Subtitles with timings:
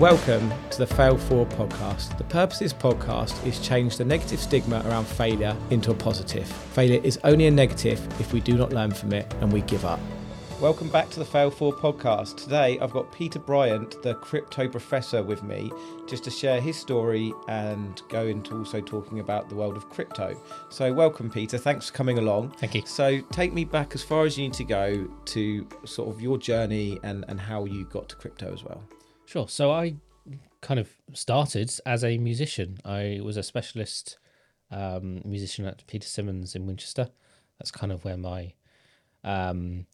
[0.00, 2.18] Welcome to the Fail Forward podcast.
[2.18, 6.48] The purpose of this podcast is change the negative stigma around failure into a positive.
[6.48, 9.84] Failure is only a negative if we do not learn from it and we give
[9.84, 10.00] up.
[10.60, 12.36] Welcome back to the Fail Forward podcast.
[12.38, 15.70] Today I've got Peter Bryant, the crypto professor, with me
[16.08, 20.36] just to share his story and go into also talking about the world of crypto.
[20.70, 21.56] So, welcome, Peter.
[21.56, 22.50] Thanks for coming along.
[22.58, 22.82] Thank you.
[22.84, 26.36] So, take me back as far as you need to go to sort of your
[26.36, 28.82] journey and, and how you got to crypto as well.
[29.26, 29.48] Sure.
[29.48, 29.96] So I
[30.60, 32.78] kind of started as a musician.
[32.84, 34.18] I was a specialist
[34.70, 37.08] um, musician at Peter Symonds in Winchester.
[37.58, 38.52] That's kind of where my
[39.22, 39.86] um,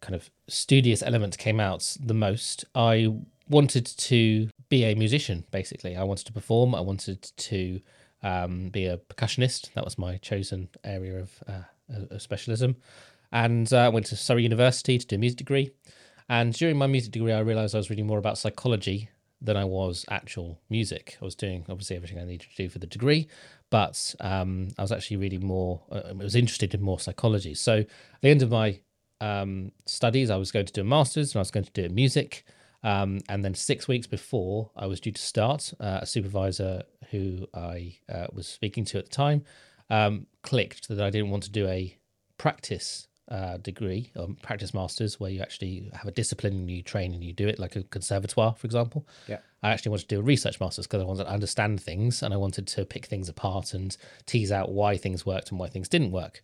[0.00, 2.64] kind of studious element came out the most.
[2.74, 3.14] I
[3.48, 5.96] wanted to be a musician, basically.
[5.96, 6.74] I wanted to perform.
[6.74, 7.80] I wanted to
[8.22, 9.72] um, be a percussionist.
[9.74, 12.76] That was my chosen area of, uh, specialism.
[13.32, 15.70] And uh, I went to Surrey University to do a music degree.
[16.28, 19.10] And during my music degree, I realized I was reading more about psychology
[19.40, 21.18] than I was actual music.
[21.20, 23.28] I was doing obviously everything I needed to do for the degree,
[23.70, 25.82] but um, I was actually reading more.
[25.90, 27.54] Uh, I was interested in more psychology.
[27.54, 27.88] So at
[28.22, 28.80] the end of my
[29.20, 31.88] um, studies, I was going to do a master's and I was going to do
[31.94, 32.44] music.
[32.82, 37.46] Um, and then six weeks before I was due to start, uh, a supervisor who
[37.54, 39.44] I uh, was speaking to at the time
[39.90, 41.96] um, clicked that I didn't want to do a
[42.36, 47.14] practice uh, degree, um, practice masters, where you actually have a discipline and you train
[47.14, 49.06] and you do it like a conservatoire, for example.
[49.26, 49.38] Yeah.
[49.62, 52.34] I actually wanted to do a research masters because I wanted to understand things and
[52.34, 55.88] I wanted to pick things apart and tease out why things worked and why things
[55.88, 56.42] didn't work.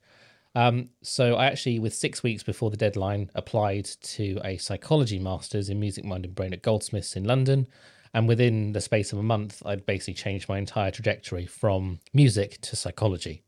[0.54, 5.68] Um, so I actually, with six weeks before the deadline, applied to a psychology masters
[5.68, 7.66] in music, mind, and brain at Goldsmiths in London.
[8.12, 12.60] And within the space of a month, I'd basically changed my entire trajectory from music
[12.62, 13.44] to psychology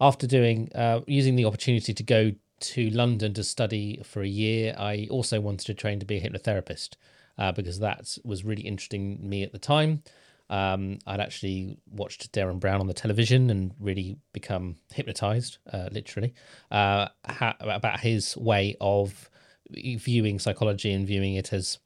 [0.00, 4.74] after doing uh, using the opportunity to go to London to study for a year,
[4.78, 6.96] I also wanted to train to be a hypnotherapist
[7.38, 10.02] uh, because that was really interesting me at the time.
[10.50, 16.34] Um, I'd actually watched Derren Brown on the television and really become hypnotized, uh, literally,
[16.72, 19.30] uh, ha- about his way of
[19.70, 21.78] viewing psychology and viewing it as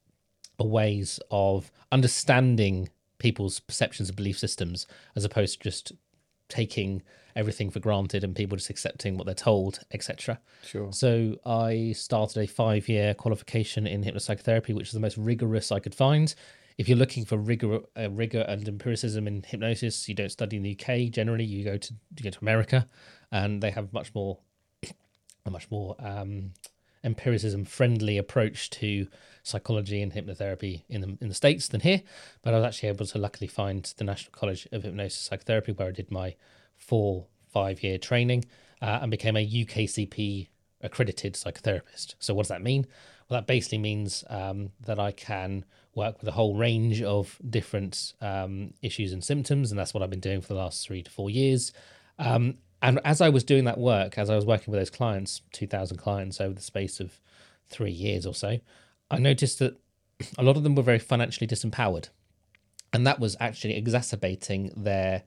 [0.58, 2.88] a ways of understanding
[3.18, 5.92] people's perceptions and belief systems as opposed to just
[6.48, 7.02] taking
[7.36, 10.40] everything for granted and people just accepting what they're told, etc.
[10.64, 10.92] Sure.
[10.92, 15.80] So I started a five year qualification in hypnopsychotherapy, which is the most rigorous I
[15.80, 16.34] could find.
[16.76, 20.62] If you're looking for rigor, uh, rigor and empiricism in hypnosis, you don't study in
[20.62, 21.10] the UK.
[21.10, 22.88] Generally, you go to you go to America,
[23.30, 24.38] and they have much more,
[25.46, 26.52] a much more um,
[27.04, 29.06] empiricism friendly approach to
[29.44, 32.02] psychology and hypnotherapy in the in the states than here.
[32.42, 35.88] But I was actually able to luckily find the National College of Hypnosis Psychotherapy where
[35.88, 36.34] I did my
[36.76, 38.44] four five year training
[38.82, 40.48] uh, and became a UKCP
[40.82, 42.14] accredited psychotherapist.
[42.18, 42.86] So what does that mean?
[43.28, 45.64] Well, that basically means um, that I can
[45.94, 50.10] work with a whole range of different um, issues and symptoms, and that's what I've
[50.10, 51.72] been doing for the last three to four years.
[52.18, 55.40] Um, and as I was doing that work, as I was working with those clients,
[55.52, 57.18] 2,000 clients over the space of
[57.70, 58.58] three years or so,
[59.10, 59.78] I noticed that
[60.36, 62.08] a lot of them were very financially disempowered.
[62.92, 65.22] And that was actually exacerbating their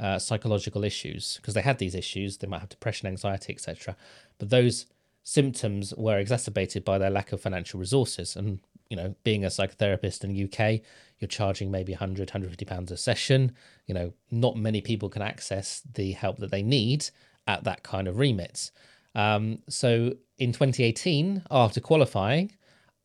[0.00, 2.38] uh, psychological issues because they had these issues.
[2.38, 3.96] They might have depression, anxiety, etc.
[4.38, 4.86] But those
[5.22, 8.34] symptoms were exacerbated by their lack of financial resources.
[8.36, 10.80] And, you know, being a psychotherapist in the UK,
[11.18, 13.52] you're charging maybe 100, 150 pounds a session.
[13.86, 17.10] You know, not many people can access the help that they need
[17.46, 18.70] at that kind of remit.
[19.14, 22.52] Um, so in 2018, after qualifying,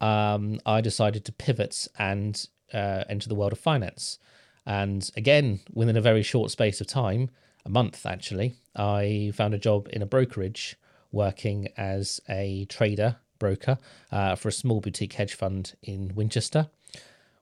[0.02, 4.20] um, I decided to pivot and uh, enter the world of finance.
[4.66, 7.30] And again, within a very short space of time,
[7.66, 10.76] a month actually, I found a job in a brokerage
[11.12, 13.78] working as a trader broker
[14.12, 16.68] uh, for a small boutique hedge fund in Winchester.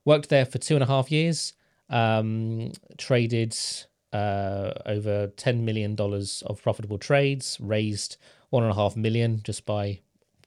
[0.05, 1.53] Worked there for two and a half years,
[1.89, 3.57] um, traded
[4.11, 8.17] uh, over $10 million of profitable trades, raised
[8.49, 9.99] one and a half million just by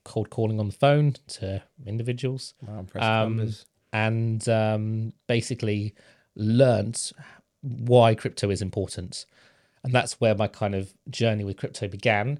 [0.03, 2.53] cold calling on the phone to individuals.
[2.65, 3.65] Wow, impressive Um, numbers.
[3.91, 5.93] and um, basically
[6.37, 7.11] learnt
[7.61, 9.25] why crypto is important.
[9.83, 12.39] And that's where my kind of journey with crypto began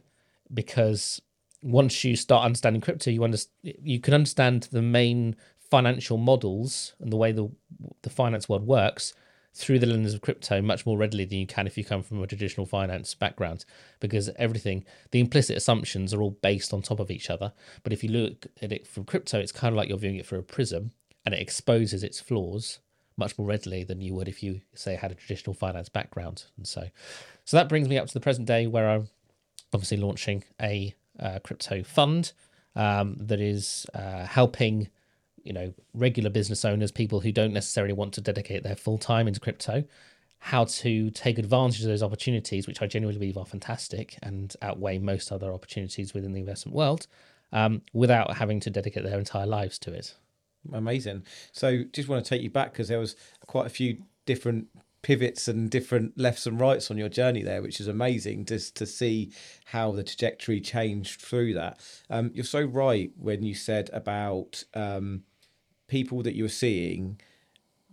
[0.54, 1.22] because
[1.62, 5.36] once you start understanding crypto, you under, you can understand the main
[5.70, 7.50] financial models and the way the
[8.04, 9.14] the finance world works
[9.54, 12.22] through the lens of crypto much more readily than you can if you come from
[12.24, 13.66] a traditional finance background
[14.00, 17.52] because everything the implicit assumptions are all based on top of each other
[17.84, 20.26] but if you look at it from crypto it's kind of like you're viewing it
[20.26, 20.92] through a prism
[21.26, 22.80] and it exposes its flaws
[23.18, 26.68] much more readily than you would if you say had a traditional finance background and
[26.68, 26.84] so
[27.46, 29.10] so that brings me up to the present day where i'm
[29.74, 32.32] obviously launching a uh, crypto fund
[32.76, 34.88] um, that is uh, helping
[35.44, 39.28] you know regular business owners, people who don't necessarily want to dedicate their full time
[39.28, 39.84] into crypto,
[40.40, 45.00] how to take advantage of those opportunities, which I genuinely believe are fantastic and outweigh
[45.00, 47.08] most other opportunities within the investment world,
[47.54, 50.16] um, without having to dedicate their entire lives to it.
[50.74, 51.24] Amazing.
[51.52, 53.16] So, just want to take you back because there was
[53.48, 54.68] quite a few different
[55.02, 58.86] pivots and different lefts and rights on your journey there, which is amazing just to
[58.86, 59.32] see
[59.66, 61.80] how the trajectory changed through that.
[62.10, 65.24] Um, you're so right when you said about um,
[65.88, 67.20] people that you were seeing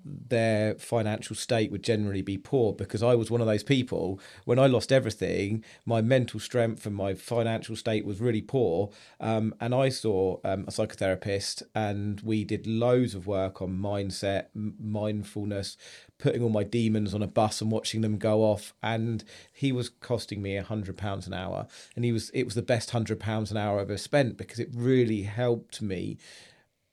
[0.05, 4.59] their financial state would generally be poor because I was one of those people when
[4.59, 8.91] I lost everything my mental strength and my financial state was really poor.
[9.19, 14.47] Um, and I saw um, a psychotherapist and we did loads of work on mindset
[14.55, 15.77] m- mindfulness
[16.19, 18.75] putting all my demons on a bus and watching them go off.
[18.83, 21.67] And he was costing me a hundred pounds an hour.
[21.97, 24.59] And he was it was the best hundred pounds an hour I ever spent because
[24.59, 26.19] it really helped me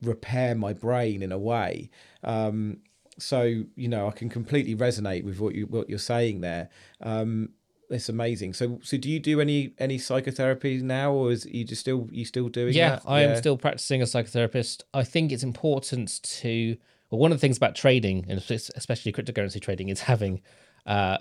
[0.01, 1.89] repair my brain in a way.
[2.23, 2.77] Um,
[3.17, 6.69] so you know I can completely resonate with what you what you're saying there.
[7.01, 7.49] Um,
[7.89, 8.53] it's amazing.
[8.53, 12.25] So so do you do any any psychotherapy now, or is you just still you
[12.25, 12.73] still doing?
[12.73, 13.03] Yeah, that?
[13.05, 14.83] I am still practicing as a psychotherapist.
[14.93, 16.77] I think it's important to
[17.09, 20.41] well, one of the things about trading and especially cryptocurrency trading is having
[20.85, 21.17] uh,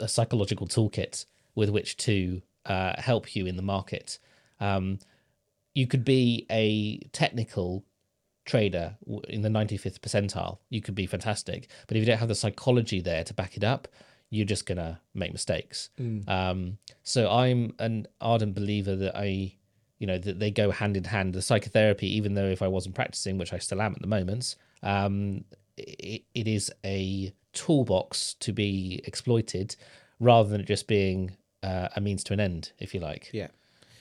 [0.00, 4.18] a psychological toolkit with which to uh, help you in the market.
[4.60, 4.98] Um,
[5.74, 7.84] you could be a technical
[8.44, 8.96] trader
[9.28, 11.68] in the 95th percentile, you could be fantastic.
[11.86, 13.88] But if you don't have the psychology there to back it up,
[14.30, 15.90] you're just gonna make mistakes.
[16.00, 16.28] Mm.
[16.28, 19.54] Um, so I'm an ardent believer that I,
[19.98, 21.34] you know, that they go hand in hand.
[21.34, 24.56] The psychotherapy, even though if I wasn't practicing, which I still am at the moment,
[24.82, 25.44] um,
[25.76, 29.76] it, it is a toolbox to be exploited
[30.20, 33.30] rather than it just being uh, a means to an end, if you like.
[33.32, 33.48] Yeah.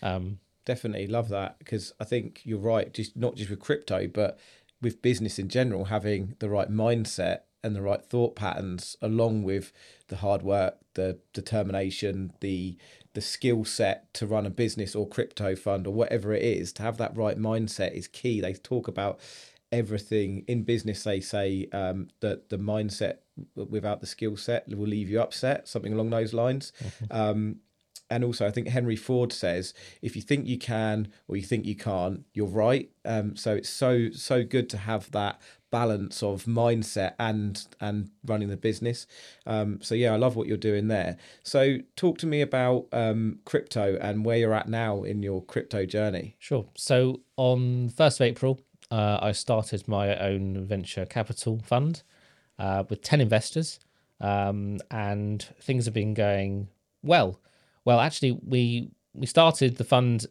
[0.01, 2.93] Um, definitely love that because I think you're right.
[2.93, 4.39] Just not just with crypto, but
[4.81, 9.71] with business in general, having the right mindset and the right thought patterns, along with
[10.09, 12.77] the hard work, the determination, the
[13.13, 16.81] the skill set to run a business or crypto fund or whatever it is, to
[16.81, 18.41] have that right mindset is key.
[18.41, 19.19] They talk about
[19.71, 21.03] everything in business.
[21.03, 23.17] They say um, that the mindset
[23.55, 26.73] without the skill set will leave you upset, something along those lines.
[26.83, 27.05] Mm-hmm.
[27.11, 27.55] Um,
[28.13, 31.65] and also I think Henry Ford says if you think you can or you think
[31.65, 32.89] you can't, you're right.
[33.03, 38.49] Um, so it's so so good to have that balance of mindset and and running
[38.49, 39.07] the business.
[39.47, 41.17] Um, so yeah, I love what you're doing there.
[41.41, 45.87] So talk to me about um, crypto and where you're at now in your crypto
[45.87, 46.35] journey.
[46.37, 46.67] Sure.
[46.75, 48.59] So on first of April,
[48.91, 52.03] uh, I started my own venture capital fund
[52.59, 53.79] uh, with ten investors,
[54.21, 56.67] um, and things have been going
[57.01, 57.39] well.
[57.85, 60.25] Well, actually, we we started the fund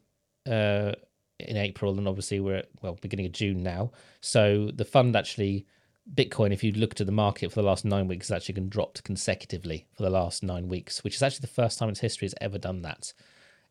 [0.47, 0.93] uh,
[1.39, 3.93] in April, and obviously we're at well beginning of June now.
[4.21, 5.67] So the fund actually
[6.15, 8.69] Bitcoin, if you look at the market for the last nine weeks, has actually been
[8.69, 12.01] dropped consecutively for the last nine weeks, which is actually the first time in its
[12.01, 13.13] history it's ever done that.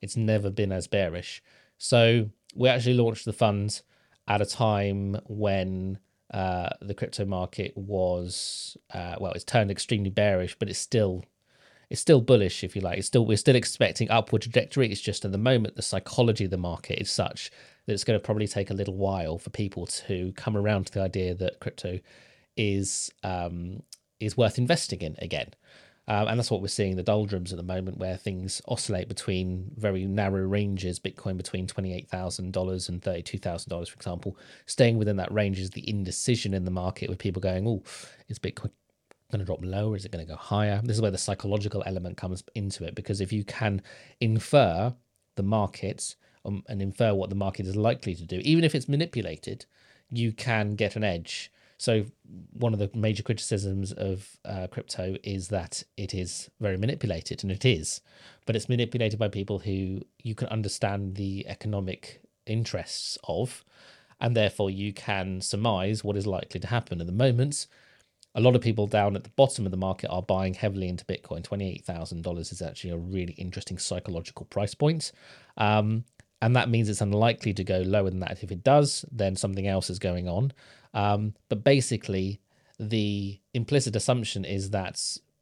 [0.01, 1.43] It's never been as bearish.
[1.77, 3.81] So we actually launched the fund
[4.27, 5.99] at a time when
[6.33, 11.25] uh, the crypto market was uh, well, it's turned extremely bearish, but it's still
[11.91, 12.97] it's still bullish, if you like.
[12.97, 14.89] It's still we're still expecting upward trajectory.
[14.89, 17.51] It's just at the moment the psychology of the market is such
[17.85, 20.93] that it's going to probably take a little while for people to come around to
[20.93, 21.99] the idea that crypto
[22.55, 23.83] is um,
[24.21, 25.49] is worth investing in again.
[26.07, 29.71] Um, and that's what we're seeing the doldrums at the moment, where things oscillate between
[29.77, 30.97] very narrow ranges.
[30.97, 34.37] Bitcoin between twenty-eight thousand dollars and thirty-two thousand dollars, for example.
[34.65, 37.83] Staying within that range is the indecision in the market, with people going, "Oh,
[38.29, 38.71] is Bitcoin
[39.31, 39.95] going to drop lower?
[39.95, 40.81] Is it going to go higher?
[40.83, 43.81] This is where the psychological element comes into it because if you can
[44.19, 44.93] infer
[45.35, 48.89] the markets um, and infer what the market is likely to do, even if it's
[48.89, 49.65] manipulated,
[50.09, 51.51] you can get an edge.
[51.77, 52.05] So,
[52.53, 57.51] one of the major criticisms of uh, crypto is that it is very manipulated, and
[57.51, 58.01] it is,
[58.45, 63.65] but it's manipulated by people who you can understand the economic interests of,
[64.19, 67.01] and therefore you can surmise what is likely to happen.
[67.01, 67.65] At the moment,
[68.35, 71.05] a lot of people down at the bottom of the market are buying heavily into
[71.05, 71.41] Bitcoin.
[71.41, 75.11] $28,000 is actually a really interesting psychological price point.
[75.57, 76.05] Um,
[76.41, 78.41] and that means it's unlikely to go lower than that.
[78.41, 80.53] If it does, then something else is going on.
[80.93, 82.39] Um, but basically,
[82.79, 84.99] the implicit assumption is that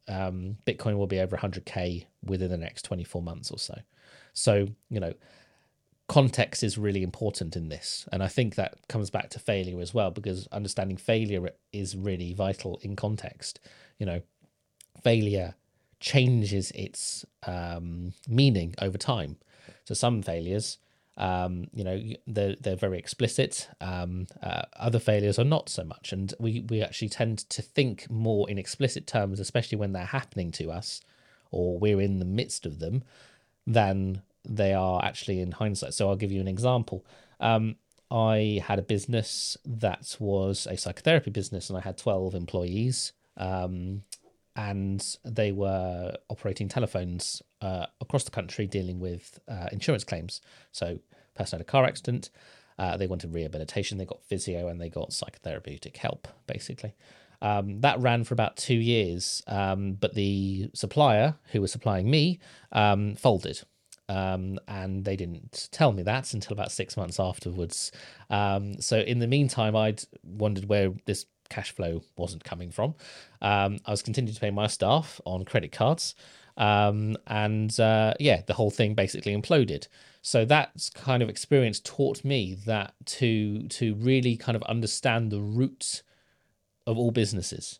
[0.08, 3.78] um, Bitcoin will be over 100K within the next 24 months or so.
[4.34, 5.14] So, you know,
[6.18, 8.08] context is really important in this.
[8.12, 12.34] And I think that comes back to failure as well, because understanding failure is really
[12.34, 13.60] vital in context.
[13.98, 14.20] You know,
[15.02, 15.54] failure
[16.00, 19.36] changes its um, meaning over time.
[19.84, 20.78] So some failures
[21.20, 21.98] Um, you know,
[22.34, 23.68] they're they're very explicit.
[23.80, 28.08] Um, uh, other failures are not so much, and we we actually tend to think
[28.10, 31.02] more in explicit terms, especially when they're happening to us,
[31.50, 33.02] or we're in the midst of them,
[33.66, 35.94] than they are actually in hindsight.
[35.94, 37.04] So I'll give you an example.
[37.40, 37.76] Um,
[38.10, 43.12] I had a business that was a psychotherapy business, and I had twelve employees.
[43.36, 44.02] Um,
[44.56, 50.40] and they were operating telephones uh, across the country dealing with uh, insurance claims.
[50.72, 50.98] So,
[51.34, 52.30] person had a car accident,
[52.78, 56.94] uh, they wanted rehabilitation, they got physio, and they got psychotherapeutic help, basically.
[57.42, 62.38] Um, that ran for about two years, um, but the supplier who was supplying me
[62.72, 63.62] um, folded.
[64.10, 67.92] Um, and they didn't tell me that until about six months afterwards.
[68.28, 72.96] Um, so in the meantime, I'd wondered where this cash flow wasn't coming from.
[73.40, 76.16] Um, I was continuing to pay my staff on credit cards.
[76.56, 79.86] Um, and uh, yeah, the whole thing basically imploded.
[80.22, 85.40] So that kind of experience taught me that to to really kind of understand the
[85.40, 86.02] roots
[86.84, 87.78] of all businesses.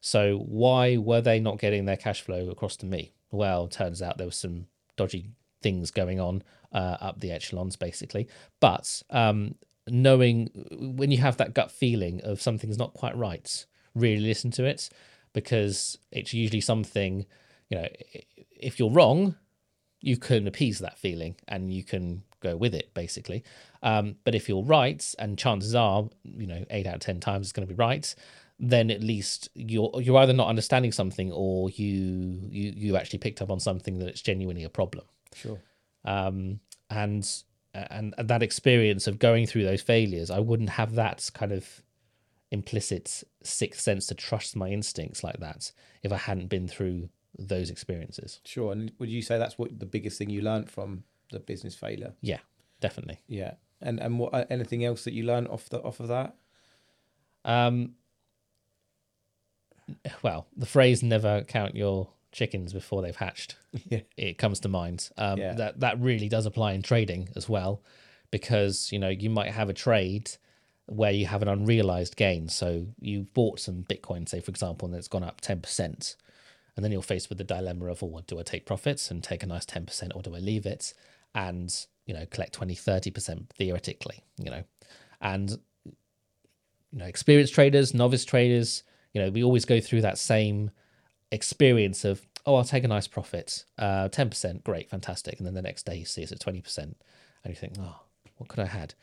[0.00, 3.14] So why were they not getting their cash flow across to me?
[3.32, 6.42] Well, turns out there was some dodgy things going on
[6.72, 8.28] uh, up the echelons, basically.
[8.60, 9.54] But um,
[9.88, 10.50] knowing
[10.96, 14.88] when you have that gut feeling of something's not quite right, really listen to it
[15.32, 17.26] because it's usually something,
[17.68, 17.88] you know,
[18.50, 19.36] if you're wrong,
[20.00, 23.44] you can appease that feeling and you can go with it basically.
[23.82, 27.46] Um, but if you're right, and chances are, you know, eight out of 10 times
[27.46, 28.14] it's going to be right,
[28.58, 33.42] then at least you're you're either not understanding something or you you you actually picked
[33.42, 35.04] up on something that it's genuinely a problem.
[35.34, 35.60] Sure.
[36.04, 36.60] Um,
[36.90, 37.28] and
[37.74, 41.82] and, and that experience of going through those failures, I wouldn't have that kind of
[42.50, 45.72] implicit sixth sense to trust my instincts like that
[46.02, 47.08] if I hadn't been through
[47.38, 48.40] those experiences.
[48.44, 48.72] Sure.
[48.72, 52.12] And would you say that's what the biggest thing you learned from the business failure?
[52.20, 52.40] Yeah,
[52.80, 53.20] definitely.
[53.26, 53.54] Yeah.
[53.80, 56.36] And and what uh, anything else that you learned off the off of that?
[57.44, 57.94] Um.
[60.22, 63.56] Well, the phrase "never count your chickens before they've hatched.
[63.88, 64.00] Yeah.
[64.16, 65.10] It comes to mind.
[65.16, 65.54] Um, Yeah.
[65.54, 67.82] That that really does apply in trading as well,
[68.30, 70.30] because you know you might have a trade
[70.86, 72.48] where you have an unrealized gain.
[72.48, 76.16] So you bought some Bitcoin, say for example, and it's gone up ten percent,
[76.76, 79.42] and then you're faced with the dilemma of, well, do I take profits and take
[79.42, 80.92] a nice ten percent, or do I leave it
[81.34, 84.64] and you know collect 20 30 percent theoretically, you know,
[85.20, 85.50] and
[86.92, 88.82] you know experienced traders, novice traders,
[89.14, 90.70] you know, we always go through that same
[91.32, 95.62] experience of oh i'll take a nice profit uh 10% great fantastic and then the
[95.62, 96.94] next day you see it's at 20% and
[97.46, 97.96] you think oh
[98.36, 98.94] what could i had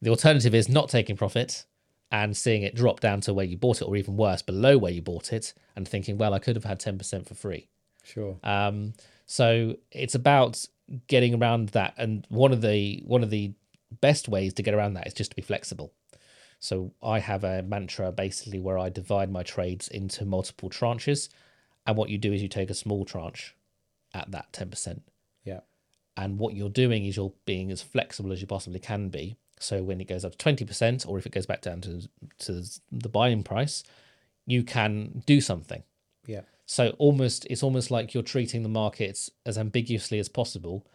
[0.00, 1.64] the alternative is not taking profit
[2.10, 4.92] and seeing it drop down to where you bought it or even worse below where
[4.92, 7.68] you bought it and thinking well i could have had 10% for free
[8.04, 8.36] Sure.
[8.42, 8.94] um,
[9.26, 10.64] so it's about
[11.06, 13.52] getting around that, and one of the one of the
[14.00, 15.92] best ways to get around that is just to be flexible.
[16.62, 21.28] So I have a mantra basically where I divide my trades into multiple tranches,
[21.84, 23.56] and what you do is you take a small tranche
[24.14, 25.02] at that ten percent,
[25.44, 25.62] Yeah.
[26.16, 29.34] and what you're doing is you're being as flexible as you possibly can be.
[29.58, 32.08] So when it goes up to twenty percent, or if it goes back down to
[32.46, 33.82] to the buying price,
[34.46, 35.82] you can do something.
[36.28, 36.42] Yeah.
[36.66, 40.86] So almost it's almost like you're treating the markets as ambiguously as possible,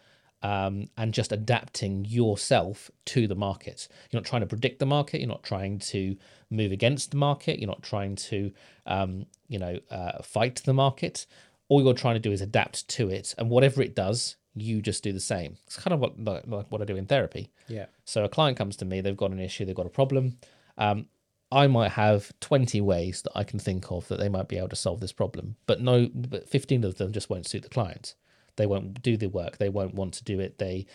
[0.44, 3.88] um, and just adapting yourself to the market.
[4.12, 5.20] You're not trying to predict the market.
[5.20, 6.16] You're not trying to
[6.50, 7.60] move against the market.
[7.60, 8.52] You're not trying to,
[8.86, 11.26] um, you know, uh, fight the market.
[11.70, 15.04] All you're trying to do is adapt to it, and whatever it does, you just
[15.04, 15.58] do the same.
[15.66, 17.52] It's kind of what like, like what I do in therapy.
[17.68, 17.86] Yeah.
[18.06, 20.38] So a client comes to me, they've got an issue, they've got a problem.
[20.78, 21.08] Um,
[21.52, 24.70] I might have 20 ways that I can think of that they might be able
[24.70, 28.16] to solve this problem, but no, but 15 of them just won't suit the client.
[28.58, 29.58] They won't do the work.
[29.58, 30.58] They won't want to do it.
[30.58, 30.86] They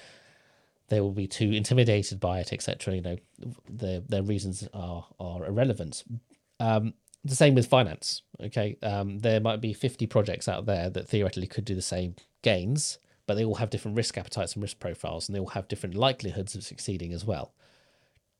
[0.89, 2.95] they will be too intimidated by it, etc.
[2.95, 3.17] You know,
[3.69, 6.05] their their reasons are are irrelevant.
[6.61, 8.23] Um, the same with finance.
[8.41, 12.17] Okay, um, there might be 50 projects out there that theoretically could do the same
[12.43, 15.69] gains, but they all have different risk appetites and risk profiles, and they all have
[15.69, 17.55] different likelihoods of succeeding as well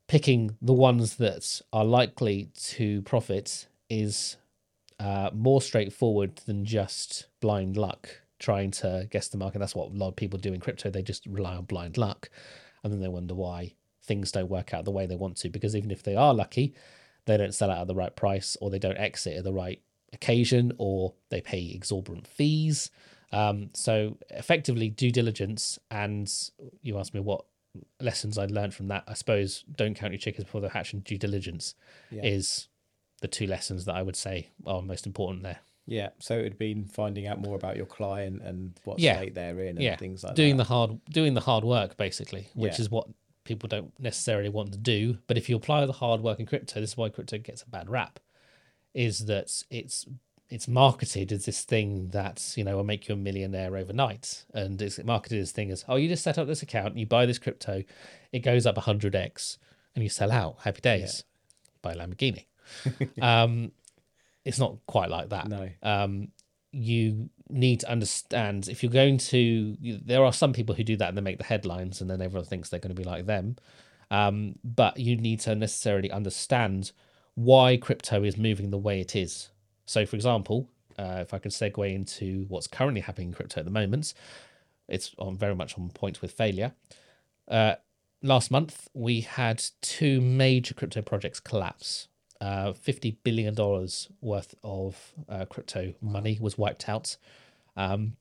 [0.07, 4.37] picking the ones that are likely to profit is
[4.99, 9.59] uh, more straightforward than just blind luck trying to guess the market.
[9.59, 10.89] That's what a lot of people do in crypto.
[10.89, 12.29] They just rely on blind luck
[12.83, 13.73] and then they wonder why
[14.05, 15.49] things don't work out the way they want to.
[15.49, 16.75] Because even if they are lucky,
[17.25, 19.81] they don't sell out at the right price or they don't exit at the right
[20.11, 22.91] occasion or they pay exorbitant fees.
[23.31, 26.29] Um, so effectively, due diligence and
[26.81, 27.45] you asked me what
[28.01, 29.05] lessons I learned from that.
[29.07, 31.75] I suppose don't count your chickens before they hatch and due diligence
[32.11, 32.23] Yeah.
[32.25, 32.67] is
[33.21, 35.59] the two lessons that I would say are most important there.
[35.85, 39.17] Yeah, so it had been finding out more about your client and what Yeah.
[39.17, 40.63] state they're in and yeah, things like doing that.
[40.63, 42.81] the hard doing the hard work basically, which Yeah.
[42.83, 43.07] is what
[43.43, 45.17] people don't necessarily want to do.
[45.27, 47.69] But if you apply the hard work in crypto, this is why crypto gets a
[47.69, 48.19] bad rap,
[48.93, 50.05] is that it's
[50.49, 54.81] it's marketed as this thing that you know will make you a millionaire overnight, and
[54.81, 57.39] it's marketed as thing as oh you just set up this account, you buy this
[57.39, 57.83] crypto,
[58.31, 59.57] it goes up hundred x,
[59.95, 60.57] and you sell out.
[60.61, 61.23] Happy days,
[61.81, 62.45] buy a Lamborghini.
[63.21, 63.71] um,
[64.45, 65.47] it's not quite like that.
[65.47, 65.69] No.
[65.81, 66.29] um,
[66.71, 71.09] you need to understand if you're going to there are some people who do that
[71.09, 73.55] and they make the headlines and then everyone thinks they're going to be like them.
[74.09, 76.91] Um, but you need to necessarily understand
[77.35, 79.49] why crypto is moving the way it is.
[79.85, 83.65] So for example uh, if i can segue into what's currently happening in crypto at
[83.65, 84.13] the moment
[84.87, 86.73] it's on very much on point with failure.
[87.47, 87.75] Uh,
[88.21, 92.07] last month we had two major crypto projects collapse
[92.43, 93.55] uh, $50 billion
[94.19, 97.15] worth of uh, crypto money was wiped out
[97.77, 98.17] um,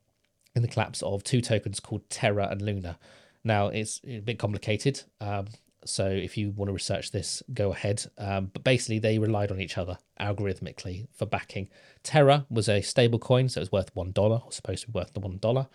[0.54, 3.00] in the collapse of two tokens called Terra and Luna.
[3.42, 5.02] Now, it's a bit complicated.
[5.20, 5.46] Um,
[5.84, 8.04] so, if you want to research this, go ahead.
[8.16, 11.68] Um, but basically, they relied on each other algorithmically for backing.
[12.04, 15.12] Terra was a stable coin, so it was worth $1, or supposed to be worth
[15.14, 15.66] the $1.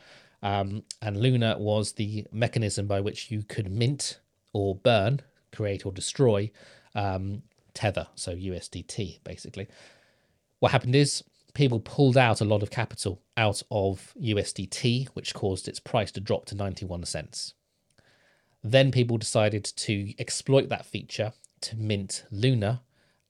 [0.41, 4.21] Um, and Luna was the mechanism by which you could mint
[4.53, 5.19] or burn,
[5.51, 6.49] create or destroy
[6.95, 7.41] um,
[7.77, 9.67] Tether, so USDT basically.
[10.59, 15.67] What happened is people pulled out a lot of capital out of USDT, which caused
[15.67, 17.53] its price to drop to 91 cents.
[18.63, 22.81] Then people decided to exploit that feature to mint Luna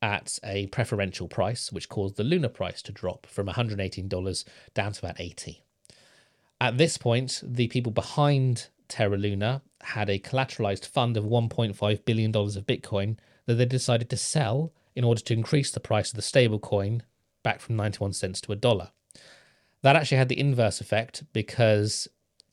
[0.01, 5.05] at a preferential price, which caused the Luna price to drop from $118 down to
[5.05, 5.61] about 80.
[6.61, 12.33] At this point, the people behind Terra Luna had a collateralized fund of $1.5 billion
[12.33, 16.21] of Bitcoin that they decided to sell in order to increase the price of the
[16.21, 17.01] stablecoin
[17.43, 18.91] back from 91 cents to a dollar.
[19.81, 22.07] That actually had the inverse effect because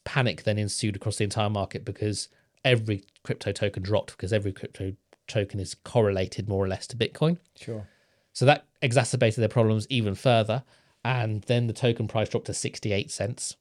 [0.04, 2.28] panic then ensued across the entire market because
[2.64, 4.94] every crypto token dropped because every crypto
[5.26, 7.38] token is correlated more or less to Bitcoin.
[7.56, 7.88] Sure.
[8.32, 10.64] So that exacerbated their problems even further.
[11.04, 13.57] And then the token price dropped to 68 cents.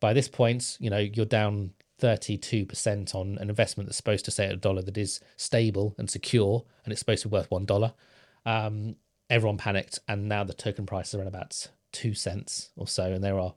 [0.00, 4.46] By this point, you know, you're down 32% on an investment that's supposed to stay
[4.46, 7.64] at a dollar that is stable and secure and it's supposed to be worth one
[7.64, 7.92] dollar.
[8.44, 8.96] Um,
[9.30, 13.12] everyone panicked and now the token prices are around about two cents or so.
[13.12, 13.54] And there are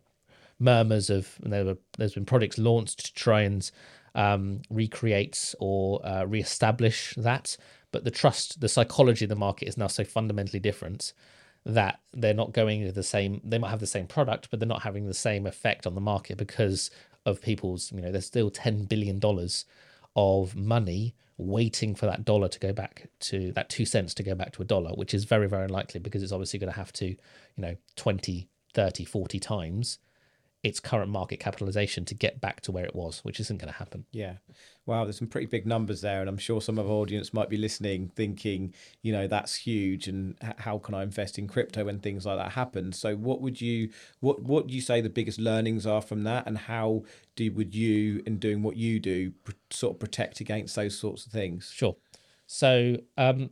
[0.59, 3.69] murmurs of, and there were, there's been projects launched to try and
[4.13, 7.57] um, recreate or uh, re-establish that.
[7.91, 11.13] But the trust, the psychology of the market is now so fundamentally different
[11.65, 13.41] that they're not going to the same.
[13.43, 16.01] They might have the same product, but they're not having the same effect on the
[16.01, 16.91] market because
[17.25, 17.91] of people's.
[17.91, 19.65] You know, there's still ten billion dollars
[20.15, 24.35] of money waiting for that dollar to go back to that two cents to go
[24.35, 26.93] back to a dollar, which is very, very unlikely because it's obviously going to have
[26.93, 27.17] to, you
[27.57, 29.99] know, 20, 30, 40 times
[30.65, 33.77] its current market capitalization to get back to where it was, which isn't going to
[33.77, 34.03] happen.
[34.11, 34.37] Yeah.
[34.87, 36.21] Wow, there's some pretty big numbers there.
[36.21, 38.73] And I'm sure some of our audience might be listening thinking,
[39.03, 40.07] you know, that's huge.
[40.07, 42.93] And how can I invest in crypto when things like that happen?
[42.93, 46.47] So what would you, what, what do you say the biggest learnings are from that?
[46.47, 47.03] And how
[47.35, 49.33] do, would you, in doing what you do,
[49.69, 51.71] sort of protect against those sorts of things?
[51.71, 51.95] Sure.
[52.47, 53.51] So, um,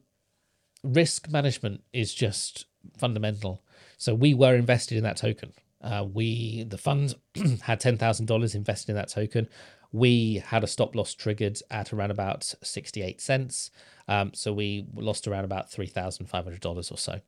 [0.84, 2.66] risk management is just
[2.98, 3.64] fundamental.
[3.98, 5.54] So, we were invested in that token.
[5.84, 7.16] Uh, we, the fund,
[7.64, 9.50] had ten thousand dollars invested in that token.
[9.92, 13.70] We had a stop loss triggered at around about sixty-eight cents.
[14.08, 17.20] Um, so we lost around about three thousand five hundred dollars or so.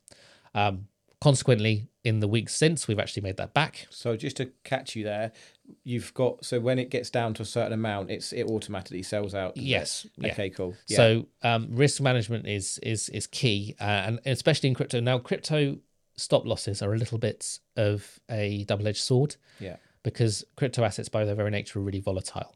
[0.54, 0.88] Um,
[1.22, 3.88] consequently, in the weeks since, we've actually made that back.
[3.90, 5.32] So just to catch you there,
[5.84, 9.34] you've got so when it gets down to a certain amount, it's it automatically sells
[9.34, 9.58] out.
[9.58, 10.32] Yes, yeah.
[10.32, 10.50] Okay.
[10.50, 10.76] Cool.
[10.88, 10.98] Yeah.
[10.98, 15.00] So um, risk management is is is key, uh, and especially in crypto.
[15.00, 15.78] Now, crypto
[16.18, 19.78] stop losses are a little bit of a double edged sword yeah.
[20.04, 22.56] because crypto assets, by their very nature, are really volatile.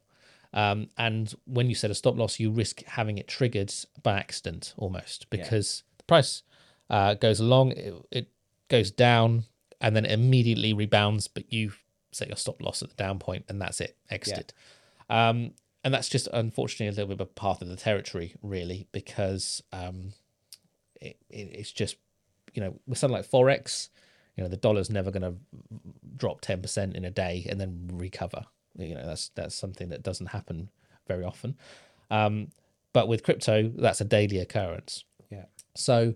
[0.53, 4.73] Um, and when you set a stop loss, you risk having it triggered by accident
[4.77, 6.41] almost because the price
[6.89, 8.27] uh, goes along, it, it
[8.67, 9.43] goes down,
[9.79, 11.73] and then it immediately rebounds, but you
[12.11, 14.53] set your stop loss at the down point, and that's it, exited.
[15.09, 15.51] Um,
[15.83, 19.61] and that's just unfortunately a little bit of a path of the territory, really, because
[19.71, 20.13] um,
[20.99, 21.97] it, it, it's just,
[22.53, 23.89] you know, with something like Forex,
[24.35, 25.33] you know, the dollar's never going to
[26.15, 28.45] drop 10% in a day and then recover.
[28.77, 30.69] You know, that's that's something that doesn't happen
[31.07, 31.57] very often.
[32.09, 32.49] Um,
[32.93, 35.03] but with crypto, that's a daily occurrence.
[35.29, 35.45] Yeah.
[35.75, 36.13] So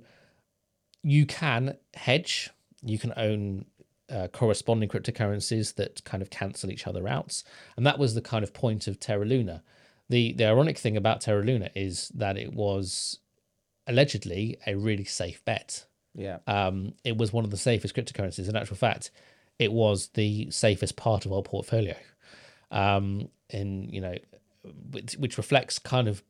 [1.04, 2.50] you can hedge,
[2.82, 3.66] you can own
[4.10, 7.44] uh, corresponding cryptocurrencies that kind of cancel each other out.
[7.76, 9.64] And that was the kind of point of Terra Luna.
[10.10, 13.20] The, the ironic thing about Terra Luna is that it was
[13.88, 16.40] allegedly a really safe bet Yeah.
[16.48, 18.48] Um, it was one of the safest cryptocurrencies.
[18.50, 19.12] In actual fact,
[19.60, 21.96] it was the safest part of our portfolio.
[22.72, 24.16] Um, you know,
[24.92, 26.24] which, which reflects kind of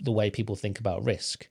[0.00, 1.48] the way people think about risk,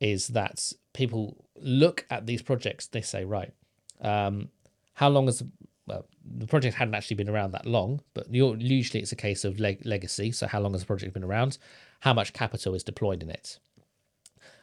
[0.00, 2.86] is that people look at these projects.
[2.86, 3.52] They say, right,
[4.00, 4.50] um,
[4.94, 5.42] how long has
[5.86, 9.58] well, the project hadn't actually been around that long, but usually it's a case of
[9.58, 10.30] leg- legacy.
[10.30, 11.58] So, how long has the project been around?
[12.00, 13.58] How much capital is deployed in it?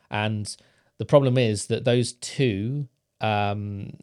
[0.10, 0.56] And
[1.00, 2.88] the problem is that those two
[3.22, 3.94] um,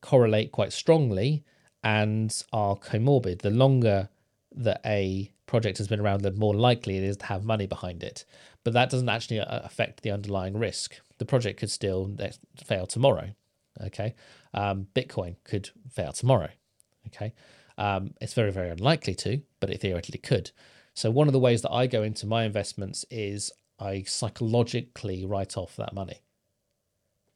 [0.00, 1.44] correlate quite strongly
[1.84, 3.42] and are comorbid.
[3.42, 4.08] The longer
[4.56, 8.02] that a project has been around, the more likely it is to have money behind
[8.02, 8.24] it.
[8.64, 10.98] But that doesn't actually uh, affect the underlying risk.
[11.18, 12.10] The project could still
[12.56, 13.30] fail tomorrow.
[13.82, 14.14] Okay.
[14.54, 16.48] Um, Bitcoin could fail tomorrow.
[17.08, 17.34] Okay.
[17.76, 20.50] Um, it's very, very unlikely to, but it theoretically could.
[20.94, 25.56] So, one of the ways that I go into my investments is I psychologically write
[25.56, 26.20] off that money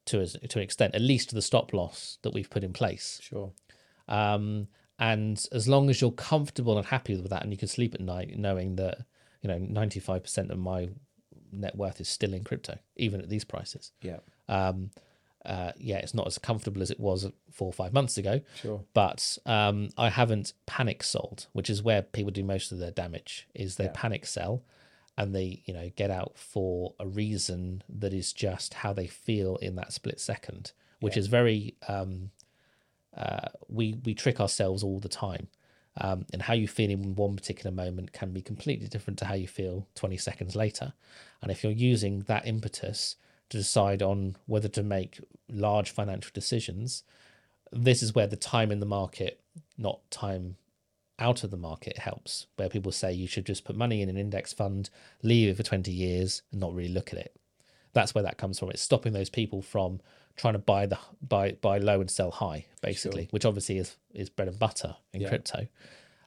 [0.06, 2.72] to, a, to an extent, at least to the stop loss that we've put in
[2.72, 3.20] place.
[3.22, 3.52] Sure.
[4.08, 7.94] Um, and as long as you're comfortable and happy with that, and you can sleep
[7.94, 8.98] at night knowing that
[9.42, 10.88] you know 95% of my
[11.52, 13.92] net worth is still in crypto, even at these prices.
[14.02, 14.18] Yeah.
[14.48, 14.90] Um,
[15.44, 18.40] uh, yeah, it's not as comfortable as it was four or five months ago.
[18.54, 18.82] Sure.
[18.94, 23.46] But um, I haven't panic sold, which is where people do most of their damage.
[23.54, 23.92] Is they yeah.
[23.94, 24.62] panic sell,
[25.16, 29.56] and they you know get out for a reason that is just how they feel
[29.56, 31.20] in that split second, which yeah.
[31.20, 32.30] is very um,
[33.16, 35.48] uh, we we trick ourselves all the time.
[36.00, 39.34] Um, and how you feel in one particular moment can be completely different to how
[39.34, 40.92] you feel 20 seconds later.
[41.40, 43.14] And if you're using that impetus
[43.50, 47.04] to decide on whether to make large financial decisions,
[47.70, 49.40] this is where the time in the market,
[49.78, 50.56] not time
[51.18, 52.46] out of the market, helps.
[52.56, 54.90] Where people say you should just put money in an index fund,
[55.22, 57.36] leave it for 20 years, and not really look at it.
[57.92, 58.70] That's where that comes from.
[58.70, 60.00] It's stopping those people from
[60.36, 63.30] trying to buy the buy buy low and sell high, basically, sure.
[63.30, 65.28] which obviously is is bread and butter in yeah.
[65.28, 65.68] crypto.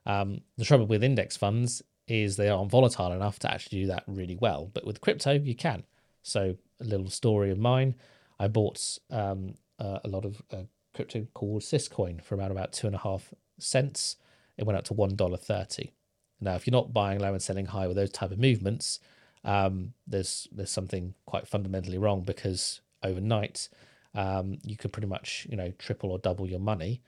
[0.06, 4.04] Um, the trouble with index funds is they aren't volatile enough to actually do that
[4.08, 4.71] really well.
[4.73, 5.84] But with crypto, you can.
[6.23, 7.95] So a little story of mine:
[8.39, 12.88] I bought um, uh, a lot of uh, crypto called Syscoin for around about two
[12.88, 14.15] and a half cents.
[14.58, 15.93] It went up to one dollar thirty.
[16.39, 19.00] Now, if you're not buying low and selling high with those type of movements,
[19.43, 23.70] um, there's there's something quite fundamentally wrong because overnight
[24.13, 27.02] um, you could pretty much you know triple or double your money.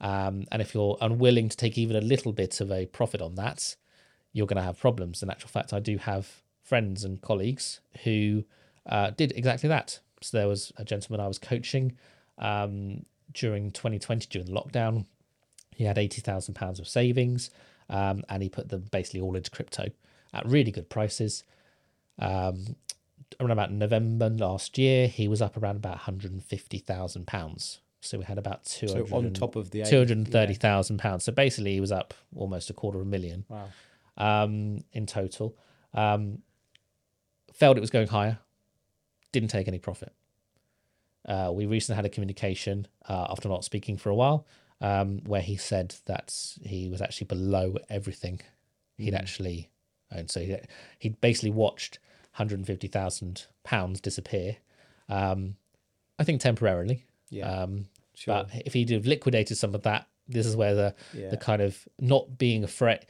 [0.00, 3.36] Um, and if you're unwilling to take even a little bit of a profit on
[3.36, 3.76] that,
[4.32, 5.22] you're going to have problems.
[5.22, 8.44] In actual fact, I do have friends and colleagues who
[8.86, 10.00] uh, did exactly that.
[10.20, 11.96] So there was a gentleman I was coaching
[12.38, 15.06] um, during 2020 during the lockdown.
[15.74, 17.50] He had eighty thousand pounds of savings,
[17.88, 19.88] um, and he put them basically all into crypto
[20.32, 21.44] at really good prices.
[22.18, 22.76] Um,
[23.40, 27.80] around about November last year, he was up around about hundred and fifty thousand pounds.
[28.00, 30.54] So we had about two hundred so on top of the two hundred and thirty
[30.54, 31.02] thousand yeah.
[31.02, 31.24] pounds.
[31.24, 33.44] So basically, he was up almost a quarter of a million.
[33.48, 33.68] Wow.
[34.16, 35.56] Um, in total,
[35.92, 36.38] um,
[37.52, 38.38] felt it was going higher.
[39.32, 40.12] Didn't take any profit.
[41.26, 44.46] Uh, we recently had a communication uh, after not speaking for a while,
[44.84, 48.40] um, where he said that he was actually below everything
[48.98, 49.18] he'd mm.
[49.18, 49.70] actually
[50.14, 50.30] owned.
[50.30, 50.56] So he
[50.98, 51.98] he basically watched
[52.36, 54.58] 150,000 pounds disappear.
[55.08, 55.56] Um,
[56.18, 57.06] I think temporarily.
[57.30, 57.50] Yeah.
[57.50, 58.34] Um, sure.
[58.34, 61.30] But if he'd have liquidated some of that, this is where the yeah.
[61.30, 63.06] the kind of not being afraid,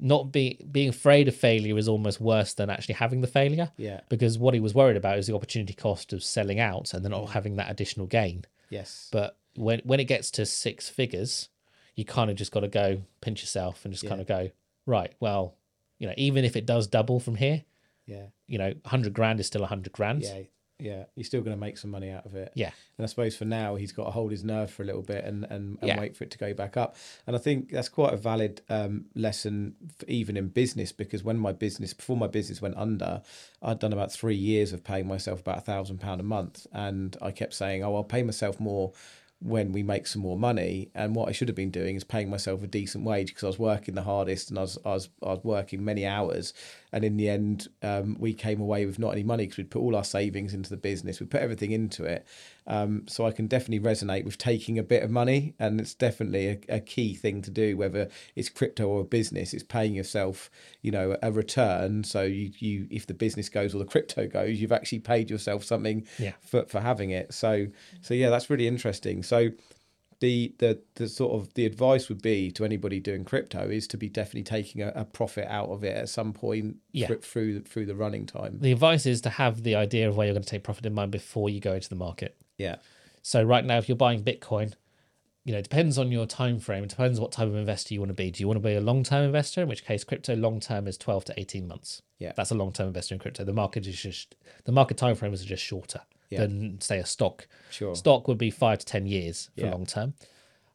[0.00, 3.70] not be, being afraid of failure is almost worse than actually having the failure.
[3.76, 4.00] Yeah.
[4.08, 7.12] Because what he was worried about is the opportunity cost of selling out and then
[7.12, 8.46] not having that additional gain.
[8.70, 9.10] Yes.
[9.12, 11.48] But when when it gets to six figures,
[11.94, 14.10] you kind of just got to go pinch yourself and just yeah.
[14.10, 14.50] kind of go
[14.86, 15.12] right.
[15.20, 15.54] Well,
[15.98, 17.64] you know, even if it does double from here,
[18.08, 18.26] yeah.
[18.46, 20.22] You know, 100 grand is still 100 grand.
[20.22, 20.40] Yeah.
[20.80, 22.52] Yeah, you're still going to make some money out of it.
[22.54, 25.02] Yeah, and I suppose for now he's got to hold his nerve for a little
[25.02, 25.98] bit and and, and yeah.
[25.98, 26.94] wait for it to go back up.
[27.26, 29.74] And I think that's quite a valid um, lesson,
[30.06, 33.22] even in business, because when my business before my business went under,
[33.60, 37.16] I'd done about three years of paying myself about a thousand pound a month, and
[37.20, 38.92] I kept saying, "Oh, I'll pay myself more
[39.40, 40.90] when we make some more money.
[40.94, 43.46] And what I should have been doing is paying myself a decent wage because I
[43.48, 46.52] was working the hardest and I was I was I was working many hours.
[46.92, 49.80] And in the end, um, we came away with not any money because we'd put
[49.80, 51.20] all our savings into the business.
[51.20, 52.26] We put everything into it.
[52.68, 56.48] Um, so I can definitely resonate with taking a bit of money, and it's definitely
[56.48, 59.54] a, a, key thing to do, whether it's crypto or a business.
[59.54, 60.50] It's paying yourself,
[60.82, 62.04] you know, a return.
[62.04, 65.64] So you, you if the business goes or the crypto goes, you've actually paid yourself
[65.64, 66.32] something yeah.
[66.42, 67.32] for for having it.
[67.32, 67.68] So
[68.02, 69.22] so yeah, that's really interesting.
[69.22, 69.52] So
[70.20, 73.96] the the the sort of the advice would be to anybody doing crypto is to
[73.96, 77.06] be definitely taking a, a profit out of it at some point yeah.
[77.06, 78.58] through through the running time.
[78.60, 80.92] The advice is to have the idea of where you're going to take profit in
[80.92, 82.36] mind before you go into the market.
[82.58, 82.76] Yeah.
[83.22, 84.74] So right now, if you're buying Bitcoin,
[85.44, 86.84] you know, it depends on your time frame.
[86.84, 88.30] It depends what type of investor you want to be.
[88.30, 89.62] Do you want to be a long term investor?
[89.62, 92.02] In which case, crypto long term is twelve to eighteen months.
[92.18, 92.32] Yeah.
[92.36, 93.44] that's a long term investor in crypto.
[93.44, 96.40] The market is just the market time frame is just shorter Yeah.
[96.40, 97.46] than say a stock.
[97.70, 97.94] Sure.
[97.94, 99.70] Stock would be five to ten years for Yeah.
[99.70, 100.14] long term.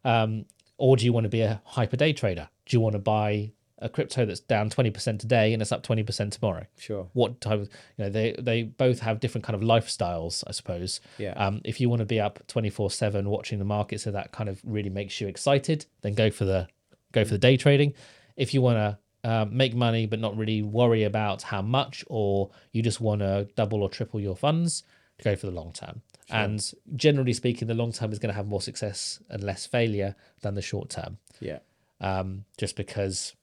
[0.06, 0.46] Um,
[0.78, 2.50] or do you want to be a hyper day trader?
[2.66, 5.84] Do you want to buy a crypto that's down twenty percent today and it's up
[5.84, 6.66] twenty percent tomorrow?
[6.78, 7.08] Sure.
[7.14, 11.02] what type of you know they they both have different kind of lifestyles i suppose
[11.18, 11.34] Yeah.
[11.34, 14.48] um if you want to be up 24 7 watching the market so that kind
[14.50, 16.68] of really makes you excited then go for the
[17.12, 17.94] go for the day trading
[18.38, 18.98] if you want to
[19.30, 23.48] um, make money but not really worry about how much or you just want to
[23.56, 24.84] double or triple your funds
[25.24, 28.48] go for the long term and generally speaking the long term is going to have
[28.48, 31.60] more success and less failure than the short term Yeah.
[32.02, 33.34] um, just because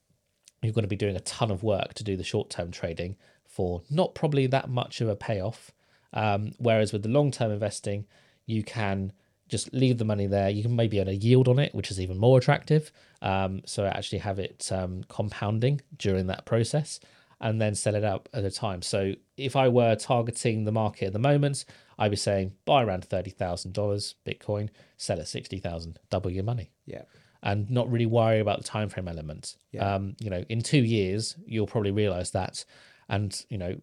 [0.63, 3.17] you're going to be doing a ton of work to do the short term trading
[3.47, 5.73] for not probably that much of a payoff.
[6.13, 8.07] Um, whereas with the long term investing,
[8.47, 9.13] you can
[9.49, 10.49] just leave the money there.
[10.49, 12.93] You can maybe earn a yield on it, which is even more attractive.
[13.21, 17.01] Um, so actually have it um, compounding during that process
[17.41, 18.83] and then sell it out at a time.
[18.83, 21.65] So if I were targeting the market at the moment,
[21.99, 27.03] I'd be saying buy around $30,000 Bitcoin, sell at 60,000, double your money Yeah.
[27.43, 29.57] And not really worry about the time frame element.
[29.73, 29.95] Yeah.
[29.95, 32.65] Um, you know, in two years, you'll probably realize that.
[33.09, 33.81] And, you know,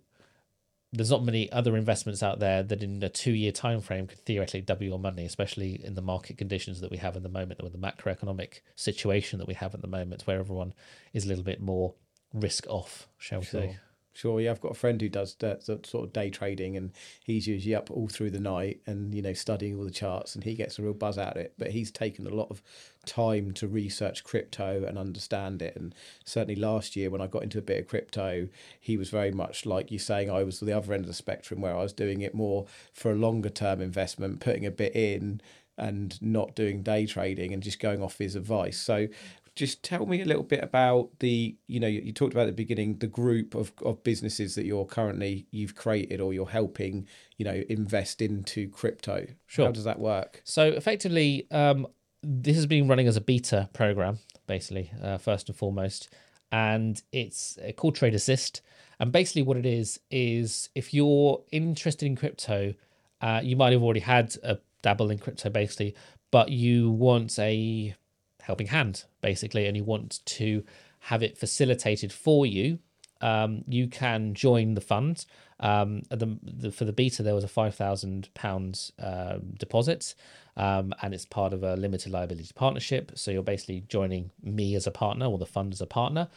[0.93, 4.19] there's not many other investments out there that in a two year time frame could
[4.19, 7.61] theoretically double your money, especially in the market conditions that we have at the moment,
[7.61, 10.73] with the macroeconomic situation that we have at the moment, where everyone
[11.13, 11.95] is a little bit more
[12.33, 13.61] risk off, shall we Sure.
[13.61, 13.77] say.
[14.17, 16.91] Sure, yeah, I've got a friend who does that, sort of day trading, and
[17.23, 20.43] he's usually up all through the night and you know studying all the charts, and
[20.43, 21.53] he gets a real buzz out of it.
[21.59, 22.63] But he's taken a lot of
[23.05, 25.75] time to research crypto and understand it.
[25.75, 25.93] And
[26.25, 28.47] certainly last year, when I got into a bit of crypto,
[28.79, 30.31] he was very much like you saying.
[30.31, 33.11] I was the other end of the spectrum where I was doing it more for
[33.11, 35.41] a longer term investment, putting a bit in
[35.77, 38.79] and not doing day trading and just going off his advice.
[38.79, 39.09] So
[39.57, 42.55] just tell me a little bit about the you know you, you talked about at
[42.55, 47.07] the beginning the group of, of businesses that you're currently you've created or you're helping
[47.37, 49.65] you know invest into crypto Sure.
[49.65, 51.87] how does that work So effectively, um,
[52.23, 56.09] this has been running as a beta program, basically, uh, first and foremost,
[56.51, 58.61] and it's uh, called Trade Assist.
[58.99, 62.73] And basically, what it is is if you're interested in crypto,
[63.21, 65.95] uh, you might have already had a dabble in crypto, basically,
[66.31, 67.95] but you want a
[68.47, 70.63] helping hand, basically, and you want to
[70.99, 72.79] have it facilitated for you
[73.21, 75.25] um, you can join the fund.
[75.59, 80.13] Um, the, the, for the beta, there was a five thousand pounds um, deposit,
[80.55, 83.11] um, and it's part of a limited liability partnership.
[83.15, 86.27] So you're basically joining me as a partner or the fund as a partner,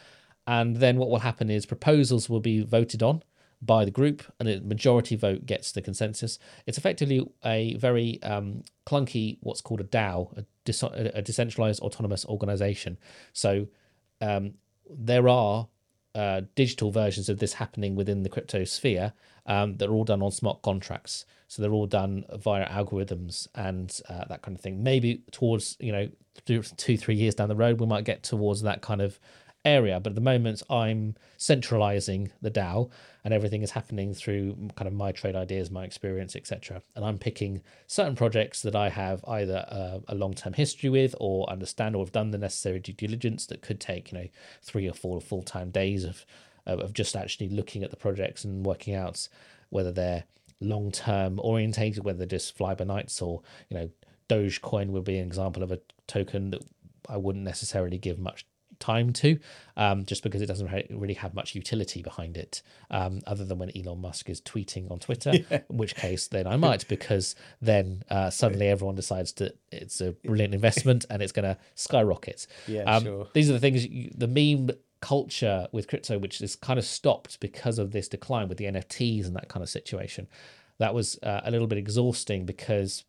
[0.47, 3.23] and then what will happen is proposals will be voted on
[3.61, 6.39] by the group, and a majority vote gets the consensus.
[6.65, 12.25] It's effectively a very um, clunky, what's called a DAO, a, dis- a decentralized autonomous
[12.25, 12.97] organization.
[13.33, 13.67] So
[14.19, 14.55] um,
[14.89, 15.67] there are
[16.15, 19.13] uh, digital versions of this happening within the crypto sphere
[19.45, 21.25] um, that are all done on smart contracts.
[21.47, 24.83] So they're all done via algorithms and uh, that kind of thing.
[24.83, 26.09] Maybe towards you know
[26.45, 29.19] two, three years down the road, we might get towards that kind of
[29.63, 29.99] area.
[29.99, 32.89] But at the moment, I'm centralizing the DAO,
[33.23, 36.81] and everything is happening through kind of my trade ideas, my experience, etc.
[36.95, 41.15] And I'm picking certain projects that I have either uh, a long term history with,
[41.19, 44.27] or understand, or have done the necessary due diligence that could take you know
[44.61, 46.25] three or four full time days of
[46.65, 49.27] of just actually looking at the projects and working out
[49.69, 50.23] whether they're
[50.59, 53.89] long term orientated, whether they're just fly by nights, or you know
[54.29, 56.63] Dogecoin would be an example of a token that
[57.09, 58.45] I wouldn't necessarily give much
[58.81, 59.39] time to,
[59.77, 63.71] um, just because it doesn't really have much utility behind it, um, other than when
[63.77, 68.29] Elon Musk is tweeting on Twitter, in which case then I might, because then uh,
[68.29, 72.47] suddenly everyone decides that it's a brilliant investment and it's going to skyrocket.
[72.67, 73.27] Yeah, um, sure.
[73.33, 77.39] These are the things, you, the meme culture with crypto, which is kind of stopped
[77.39, 80.27] because of this decline with the NFTs and that kind of situation.
[80.77, 83.03] That was uh, a little bit exhausting because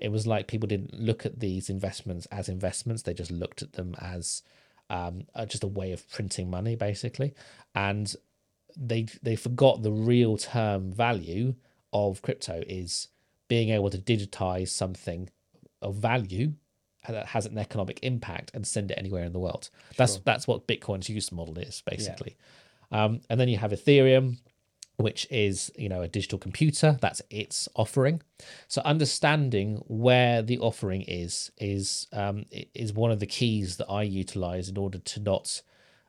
[0.00, 3.72] it was like people didn't look at these investments as investments; they just looked at
[3.72, 4.42] them as
[4.90, 7.34] um, uh, just a way of printing money, basically,
[7.74, 8.14] and
[8.76, 11.54] they they forgot the real term value
[11.92, 13.08] of crypto is
[13.48, 15.30] being able to digitize something
[15.80, 16.52] of value
[17.08, 19.70] that has an economic impact and send it anywhere in the world.
[19.96, 22.36] That's that's what Bitcoin's use model is basically.
[22.90, 24.38] Um, and then you have Ethereum,
[24.96, 26.98] which is you know a digital computer.
[27.00, 28.22] That's its offering.
[28.68, 34.02] So understanding where the offering is is um, is one of the keys that I
[34.02, 35.62] utilize in order to not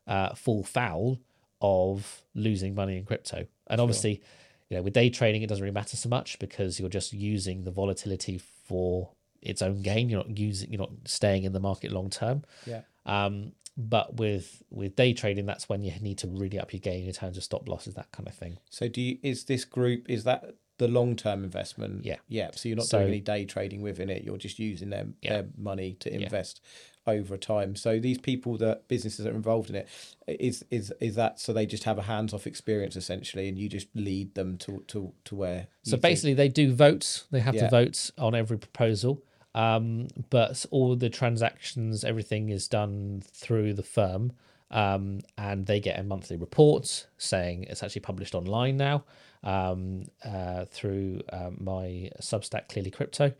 [0.07, 1.19] uh, fall foul
[1.61, 3.45] of losing money in crypto.
[3.67, 4.21] And obviously,
[4.69, 7.63] you know, with day trading, it doesn't really matter so much because you're just using
[7.63, 9.09] the volatility for
[9.41, 10.09] its own gain.
[10.09, 12.43] You're not using, you're not staying in the market long term.
[12.65, 12.81] Yeah.
[13.05, 17.05] Um, but with with day trading, that's when you need to really up your game
[17.07, 18.57] in terms of stop losses, that kind of thing.
[18.69, 22.03] So do you is this group is that the long term investment?
[22.05, 22.17] Yeah.
[22.27, 22.51] Yeah.
[22.53, 24.23] So you're not So- doing any day trading within it.
[24.23, 25.29] You're just using their Yeah.
[25.41, 26.19] their money to Yeah.
[26.25, 26.61] invest
[27.05, 27.75] over time.
[27.75, 29.87] So these people that businesses that are involved in it
[30.27, 33.69] is is is that so they just have a hands off experience essentially, and you
[33.69, 35.67] just lead them to to to where.
[35.83, 37.65] So think- basically, they do votes They have Yeah.
[37.65, 39.23] to vote on every proposal.
[39.57, 44.33] Um, but all the transactions, everything is done through the firm.
[44.69, 49.05] Um, and they get a monthly report saying it's actually published online now
[49.43, 53.31] um, uh, through um, my Substack Clearly Crypto,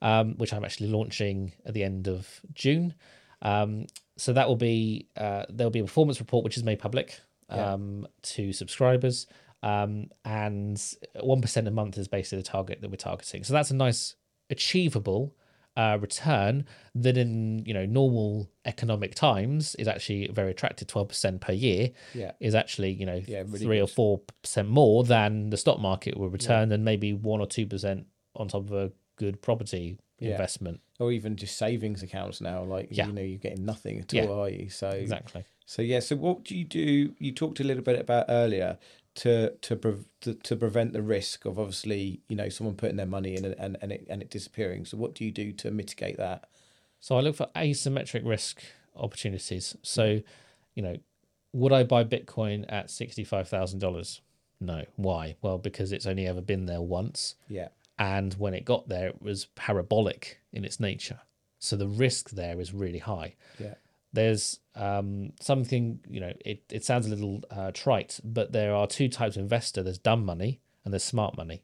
[0.00, 2.94] um, which I'm actually launching at the end of June.
[3.42, 7.20] Um, so that will be uh, there'll be a performance report which is made public
[7.50, 7.72] Yeah.
[7.72, 9.26] um, to subscribers,
[9.62, 10.80] um, and
[11.20, 13.42] one percent a month is basically the target that we're targeting.
[13.44, 14.14] So that's a nice
[14.48, 15.34] achievable
[15.78, 16.64] uh, return
[17.04, 20.88] that in you know normal economic times is actually very attractive.
[20.88, 22.32] Twelve percent per year Yeah.
[22.40, 26.16] is actually you know Yeah, really three or four percent more than the stock market
[26.18, 30.32] will return, and maybe one or two percent on top of a good property Yeah.
[30.32, 30.80] investment.
[31.00, 32.64] or even just savings accounts now.
[32.64, 33.06] Like Yeah.
[33.06, 34.24] you know, you're getting nothing at Yeah.
[34.26, 34.68] all, are you?
[34.68, 35.44] So Exactly.
[35.64, 37.14] So yeah, so what do you do?
[37.20, 38.78] You talked a little bit about earlier
[39.18, 43.06] to to pre- to, to prevent the risk of obviously you know someone putting their
[43.06, 44.84] money in and and, and it and it disappearing.
[44.84, 46.48] So what do you do to mitigate that?
[47.00, 48.62] So I look for asymmetric risk
[48.96, 49.68] opportunities.
[49.68, 49.78] Mm-hmm.
[49.82, 50.20] So,
[50.74, 50.96] you know,
[51.52, 54.20] would I buy Bitcoin at $65,000?
[54.60, 54.84] No.
[54.96, 55.36] Why?
[55.40, 57.36] Well, because it's only ever been there once.
[57.48, 61.20] Yeah, And when it got there, it was parabolic in its nature.
[61.60, 63.34] So the risk there is really high.
[63.58, 63.74] yeah,
[64.12, 68.86] There's um, something, you know, it, it sounds a little uh, trite, but there are
[68.86, 69.82] two types of investor.
[69.82, 71.62] There's dumb money and there's smart money.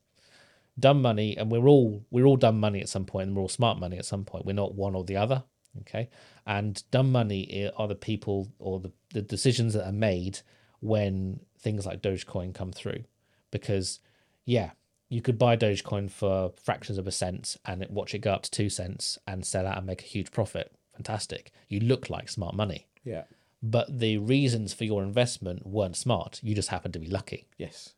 [0.79, 3.49] Dumb money and we're all we're all dumb money at some point and we're all
[3.49, 4.45] smart money at some point.
[4.45, 5.45] We're not one or the other
[5.83, 6.09] okay?
[6.47, 10.41] And dumb money are the people or the, the decisions that are made
[10.81, 13.05] when things like dogecoin come through.
[13.51, 14.01] Because
[14.45, 14.71] yeah
[15.09, 18.51] you could buy dogecoin for fractions of a cent and watch it go up to
[18.51, 22.55] two cents and sell out and make a huge profit fantastic you look like smart
[22.55, 23.25] money yeah,
[23.63, 27.95] but the reasons for your investment weren't smart you just happened to be lucky yes,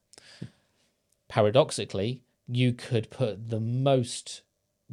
[1.29, 4.43] paradoxically, you could put the most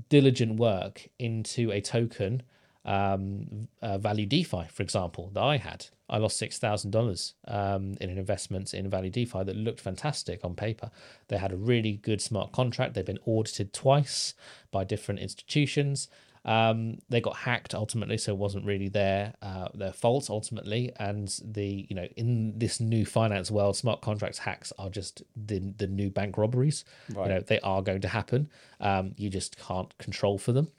[0.09, 2.41] diligent work into a token
[2.85, 5.87] um, uh, value DeFi, for example, that I had.
[6.09, 10.43] I lost six thousand dollars um, in an investment in value DeFi that looked fantastic
[10.43, 10.91] on paper.
[11.29, 12.93] They had a really good smart contract.
[12.93, 14.33] They've been audited twice
[14.71, 16.09] by different institutions.
[16.45, 20.91] Um, they got hacked ultimately, so it wasn't really their uh, their fault ultimately.
[20.97, 25.59] And the you know in this new finance world, smart contracts hacks are just the
[25.77, 26.83] the new bank robberies.
[27.13, 27.27] Right.
[27.27, 28.49] You know they are going to happen.
[28.79, 30.69] Um, you just can't control for them.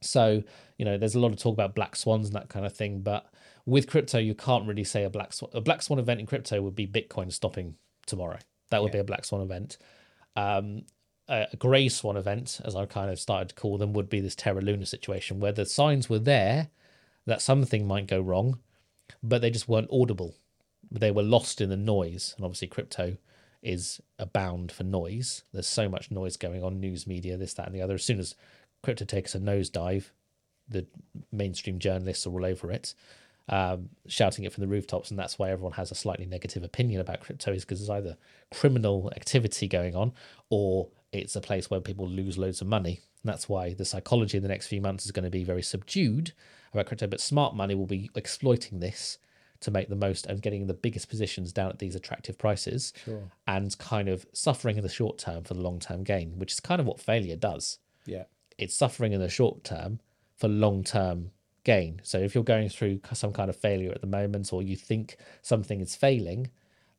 [0.00, 0.42] So,
[0.78, 3.00] you know, there's a lot of talk about black swans and that kind of thing,
[3.00, 3.26] but
[3.66, 5.50] with crypto, you can't really say a black swan.
[5.54, 8.38] A black swan event in crypto would be Bitcoin stopping tomorrow.
[8.70, 9.78] That would be a black swan event.
[10.36, 10.82] Um,
[11.28, 14.34] a grey swan event, as I kind of started to call them, would be this
[14.34, 16.68] Terra Luna situation where the signs were there
[17.26, 18.58] that something might go wrong,
[19.22, 20.34] but they just weren't audible.
[20.90, 23.16] They were lost in the noise, and obviously, crypto
[23.62, 25.44] is abound for noise.
[25.52, 27.94] There's so much noise going on, news media, this, that, and the other.
[27.94, 28.34] As soon as
[28.82, 30.10] crypto takes a nosedive,
[30.68, 30.86] the
[31.32, 32.94] mainstream journalists are all over it,
[33.48, 37.00] um, shouting it from the rooftops, and that's why everyone has a slightly negative opinion
[37.00, 38.18] about crypto, is because there's either
[38.52, 40.12] criminal activity going on
[40.50, 43.00] or it's a place where people lose loads of money.
[43.22, 45.62] And that's why the psychology in the next few months is going to be very
[45.62, 46.32] subdued
[46.72, 47.06] about crypto.
[47.06, 49.18] But smart money will be exploiting this
[49.60, 53.30] to make the most and getting the biggest positions down at these attractive prices Sure.
[53.46, 56.60] and kind of suffering in the short term for the long term gain, which is
[56.60, 58.24] kind of what failure does yeah,
[58.58, 60.00] it's suffering in the short term
[60.36, 61.30] for long term
[61.64, 62.00] gain.
[62.02, 65.16] So if you're going through some kind of failure at the moment, or you think
[65.40, 66.50] something is failing,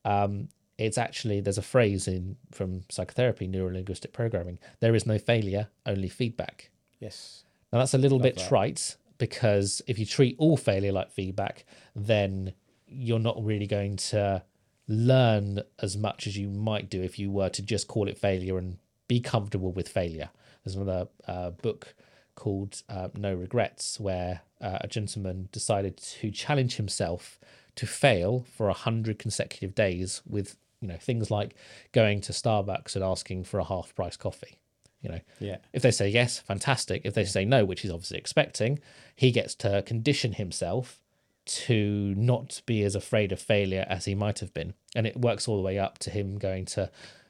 [0.04, 4.59] um, it's actually there's a phrase in from psychotherapy, neurolinguistic programming.
[4.79, 6.69] There is no failure, only feedback.
[6.99, 8.47] yes, Now that's a little bit that.
[8.47, 12.53] trite because if you treat all failure like feedback, then
[12.88, 14.43] you're not really going to
[14.87, 18.58] learn as much as you might do if you were to just call it failure
[18.58, 18.77] and
[19.08, 20.29] be comfortable with failure.
[20.63, 21.95] There's another uh, book
[22.35, 27.39] called uh, No Regrets where uh, a gentleman decided to challenge himself
[27.75, 31.56] to fail for a hundred consecutive days with you know things like
[31.92, 34.60] going to Starbucks and asking for a half price coffee.
[35.02, 37.02] You know, yeah, if they say yes, fantastic.
[37.06, 38.79] If they say no, which he's obviously expecting,
[39.15, 41.00] he gets to condition himself
[41.46, 44.73] to not be as afraid of failure as he might have been.
[44.96, 46.90] And it works all the way up to him going to,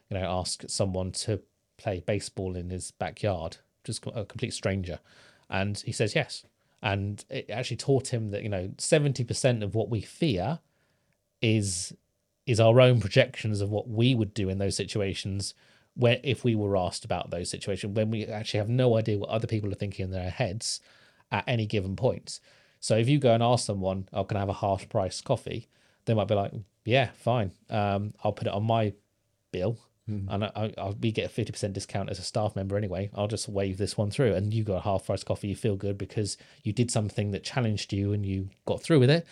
[0.09, 1.41] you know, ask someone to
[1.77, 4.99] play baseball in his backyard, just a complete stranger?
[5.49, 6.43] And he says yes.
[6.81, 10.59] And it actually taught him that, you know, 70% of what we fear
[11.41, 11.93] is
[12.45, 15.53] is our own projections of what we would do in those situations
[15.95, 19.29] where if we were asked about those situations when we actually have no idea what
[19.29, 20.81] other people are thinking in their heads
[21.31, 22.39] at any given point.
[22.79, 25.69] So if you go and ask someone, "Oh, can I have a half price coffee?"
[26.05, 26.51] They might be like,
[26.83, 27.51] "Yeah, fine.
[27.69, 28.93] Um, I'll put it on my
[29.51, 29.79] bill,
[30.29, 33.09] and I, I, I'll, we get a fifty percent discount as a staff member anyway.
[33.15, 35.47] I'll just wave this one through, and you got a half price coffee.
[35.47, 39.09] You feel good because you did something that challenged you, and you got through with
[39.09, 39.25] it.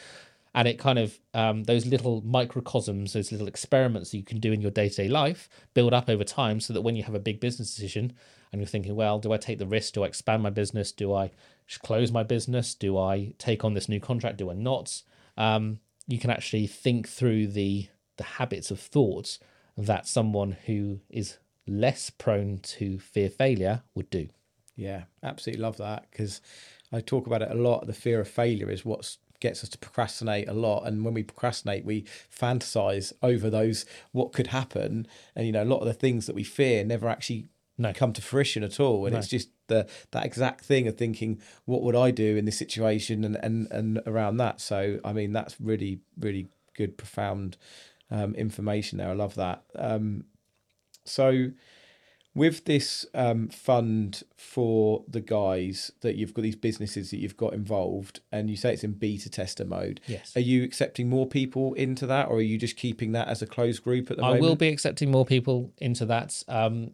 [0.55, 4.53] And it kind of um, those little microcosms, those little experiments that you can do
[4.53, 7.15] in your day to day life, build up over time, so that when you have
[7.15, 8.13] a big business decision
[8.51, 9.93] and you're thinking, well, do I take the risk?
[9.93, 10.91] Do I expand my business?
[10.91, 11.31] Do I
[11.81, 12.75] close my business?
[12.75, 14.37] Do I take on this new contract?
[14.37, 15.01] Do I not?
[15.37, 17.87] Um, you can actually think through the
[18.17, 19.39] the habits of thoughts
[19.75, 24.29] that someone who is less prone to fear failure would do.
[24.75, 26.41] Yeah, absolutely love that because
[26.91, 27.87] I talk about it a lot.
[27.87, 29.17] The fear of failure is what
[29.47, 32.05] gets us to procrastinate a lot, and when we procrastinate, we
[32.41, 36.35] fantasize over those what could happen, and you know a lot of the things that
[36.35, 37.41] we fear never actually
[37.77, 37.91] No.
[37.93, 39.05] come to fruition at all.
[39.05, 39.19] And No.
[39.19, 39.81] it's just the
[40.11, 44.01] that exact thing of thinking, what would I do in this situation, and and and
[44.11, 44.61] around that.
[44.61, 46.47] So I mean, that's really really
[46.79, 47.57] good, profound
[48.09, 49.09] um, information there.
[49.09, 49.63] I love that.
[49.75, 50.25] Um,
[51.05, 51.25] so
[52.35, 57.53] with this um, fund for the guys that you've got these businesses that you've got
[57.53, 60.35] involved and you say it's in beta tester mode Yes.
[60.35, 63.45] are you accepting more people into that or are you just keeping that as a
[63.47, 66.43] closed group at the I moment i will be accepting more people into that.
[66.47, 66.91] Um,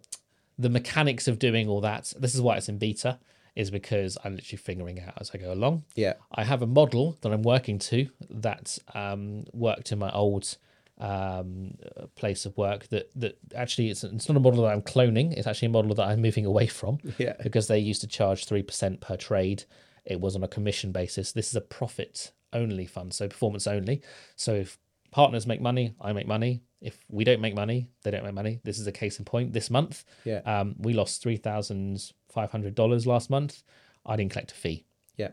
[0.58, 3.18] the mechanics of doing all that, this is why it's in beta,
[3.56, 5.84] is because I'm literally figuring out as I go along.
[5.96, 10.58] yeah I have a model that I'm working to that um, worked in my old
[11.00, 11.76] um,
[12.16, 12.88] place of work.
[12.90, 15.34] That that actually it's, it's not a model that I'm cloning.
[15.34, 17.00] It's actually a model that I'm moving away from.
[17.18, 17.34] Yeah.
[17.44, 19.64] Because they used to charge three percent per trade.
[20.06, 21.32] It was on a commission basis.
[21.32, 24.02] This is a profit only fund, so performance only.
[24.36, 24.78] So if
[25.12, 26.62] partners make money, I make money.
[26.82, 28.60] If we don't make money, they don't make money.
[28.64, 29.52] This is a case in point.
[29.54, 30.40] This month, Yeah.
[30.46, 33.64] um, we lost three thousand five hundred dollars last month.
[34.06, 34.86] I didn't collect a fee
[35.18, 35.30] yeah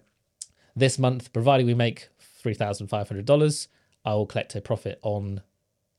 [0.74, 3.68] this month, provided we make three thousand five hundred dollars,
[4.04, 5.40] I will collect a profit on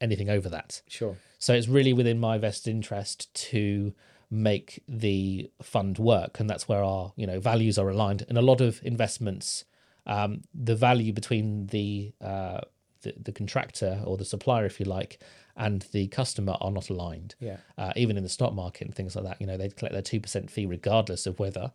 [0.02, 0.82] anything over that.
[0.88, 3.94] sure So it's really within my vested interest to
[4.30, 8.26] make the fund work, and that's where our you know values are aligned.
[8.28, 9.66] And a lot of investments,
[10.06, 12.62] um, the value between the, uh,
[13.02, 15.20] the the contractor or the supplier, if you like,
[15.56, 17.36] and the customer are not aligned.
[17.40, 17.58] Yeah.
[17.78, 20.02] Uh, even in the stock market and things like that, you know, they collect their
[20.02, 21.72] two percent fee regardless of whether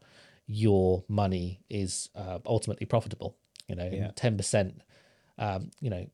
[0.46, 3.36] your money is uh, ultimately profitable.
[3.68, 4.10] You know, Yeah.
[4.14, 4.82] ten percent,
[5.38, 6.06] um, you know,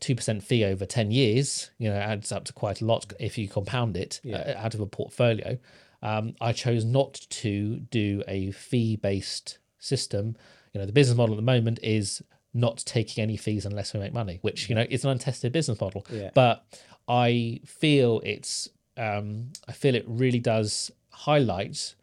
[0.00, 3.38] two percent fee over ten years, you know, adds up to quite a lot if
[3.38, 4.38] you compound it Yeah.
[4.38, 5.58] uh, out of a portfolio.
[6.02, 10.36] Um, I chose not to do a fee based system.
[10.72, 14.00] You know, the business model at the moment is not taking any fees unless we
[14.00, 16.06] make money, which you know is an untested business model.
[16.10, 16.30] Yeah.
[16.34, 16.64] But
[17.08, 21.94] I feel it's um, I feel it really does highlight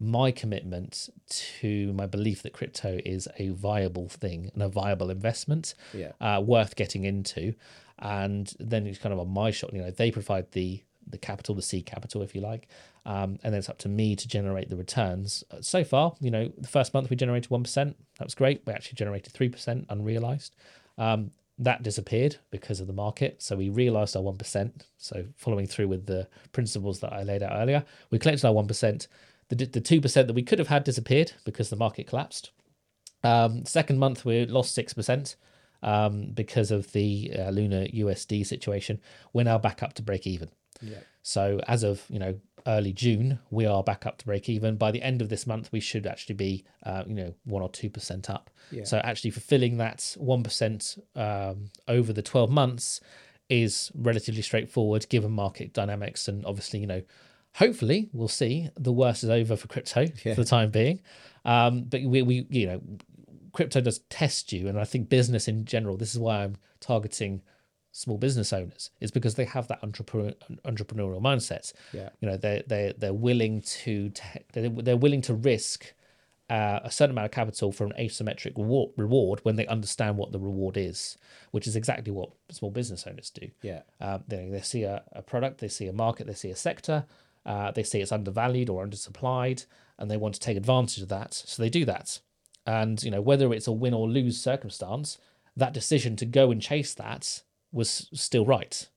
[0.00, 5.74] my commitment to my belief that crypto is a viable thing and a viable investment
[5.92, 6.12] Yeah.
[6.20, 7.54] uh, worth getting into.
[7.98, 9.72] And then it's kind of on my shot.
[9.72, 12.68] You know, they provide the the capital, the seed capital, if you like,
[13.06, 15.42] um, and then it's up to me to generate the returns.
[15.50, 17.96] Uh, So far, you know, the first month we generated one percent.
[18.18, 18.60] That was great.
[18.66, 20.54] We actually generated three percent unrealized.
[20.98, 21.30] Um,
[21.60, 23.42] that disappeared because of the market.
[23.42, 24.70] So we realized our 1%.
[24.96, 29.08] So following through with the principles that I laid out earlier, we collected our 1%.
[29.48, 32.50] The, the 2% that we could have had disappeared because the market collapsed.
[33.24, 35.36] Um, second month, we lost 6%
[35.82, 39.00] um, because of the uh, Luna USD situation.
[39.32, 40.50] We're now back up to break even.
[40.80, 40.98] Yeah.
[41.22, 44.76] So as of you know early June, we are back up to break even.
[44.76, 47.68] By the end of this month, we should actually be uh, you know one or
[47.68, 48.50] two percent up.
[48.70, 48.84] Yeah.
[48.84, 53.00] So actually fulfilling that one percent um, over the twelve months
[53.48, 57.02] is relatively straightforward given market dynamics and obviously you know
[57.54, 60.34] hopefully we'll see the worst is over for crypto Yeah.
[60.34, 61.00] for the time being.
[61.44, 62.80] Um, but we we you know
[63.52, 65.96] crypto does test you, and I think business in general.
[65.96, 67.42] This is why I'm targeting
[67.90, 70.32] small business owners is because they have that entrepreneur,
[70.64, 71.72] entrepreneurial mindset.
[71.92, 72.10] Yeah.
[72.20, 74.12] You know, they they they're willing to
[74.52, 75.94] they're, they're willing to risk
[76.50, 80.32] uh, a certain amount of capital for an asymmetric reward, reward when they understand what
[80.32, 81.18] the reward is,
[81.50, 83.50] which is exactly what small business owners do.
[83.62, 83.82] Yeah.
[84.00, 87.04] Um, they, they see a, a product, they see a market, they see a sector,
[87.48, 89.66] uh, they see it's undervalued or undersupplied,
[89.98, 91.34] and they want to take advantage of that.
[91.34, 92.20] So they do that.
[92.66, 95.18] And you know whether it's a win or lose circumstance,
[95.56, 97.42] that decision to go and chase that
[97.72, 98.88] was still right.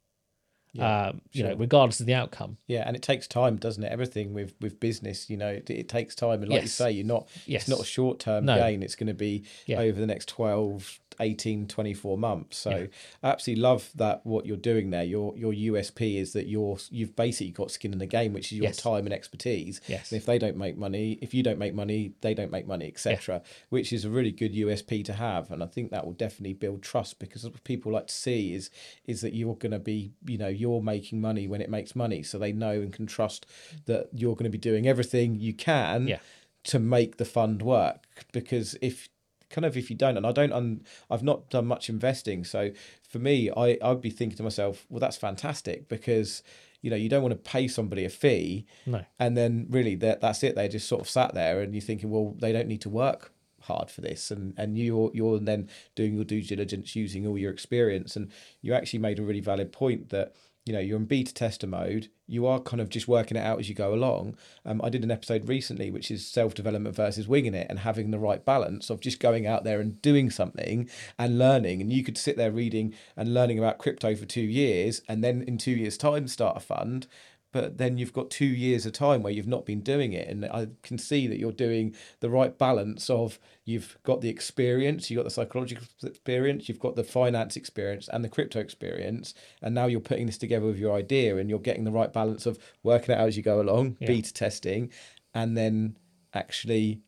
[0.74, 2.56] Yeah, um, you know, regardless of the outcome.
[2.66, 3.92] Yeah, and it takes time, doesn't it?
[3.92, 7.06] Everything with with business, you know, it, it takes time, and like you say, you're
[7.06, 7.28] not.
[7.46, 7.64] Yes.
[7.64, 8.56] It's not a short term No.
[8.56, 8.82] gain.
[8.82, 12.58] It's going to be over the next 12, 18, 24 months.
[12.58, 12.86] So Yeah.
[13.24, 15.04] I absolutely love that what you're doing there.
[15.04, 18.58] Your your USP is that you're you've basically got skin in the game, which is
[18.58, 18.78] your Yes.
[18.78, 19.80] time and expertise.
[19.88, 20.12] Yes.
[20.12, 22.88] And if they don't make money, if you don't make money, they don't make money,
[22.88, 23.42] etc.
[23.70, 26.82] Which is a really good USP to have, and I think that will definitely build
[26.82, 28.70] trust because what people like to see is
[29.06, 32.24] is that you're going to be, you know, you're making money when it makes money,
[32.24, 33.46] so they know and can trust
[33.86, 36.20] that you're going to be doing everything you can Yeah.
[36.64, 38.08] to make the fund work.
[38.32, 39.10] Because if
[39.52, 42.72] kind of if you don't, and I don't, un, I've not done much investing, so
[43.08, 46.44] for me, I I'd be thinking to myself, well, that's fantastic because.
[46.84, 49.06] You know, you don't want to pay somebody a fee No.
[49.20, 50.56] and then really that that's it.
[50.56, 53.32] They just sort of sat there, and you're thinking, well, they don't need to work
[53.60, 57.52] hard for this, and and you're you're then doing your due diligence using all your
[57.52, 58.32] experience, and
[58.64, 60.34] you actually made a really valid point that
[60.66, 62.10] you know you're in beta tester mode.
[62.28, 64.38] You are kind of just working it out as you go along.
[64.66, 68.12] Um, I did an episode recently, which is self development versus winging it, and having
[68.12, 71.82] the right balance of just going out there and doing something and learning.
[71.82, 75.42] And you could sit there reading and learning about crypto for two years, and then
[75.42, 77.08] in two years' time start a fund
[77.52, 80.46] but then you've got two years of time where you've not been doing it and
[80.46, 85.18] i can see that you're doing the right balance of you've got the experience you've
[85.18, 89.86] got the psychological experience you've got the finance experience and the crypto experience and now
[89.86, 93.14] you're putting this together with your idea and you're getting the right balance of working
[93.14, 94.08] it out as you go along Yeah.
[94.08, 94.92] beta testing
[95.34, 95.98] and then
[96.34, 97.02] actually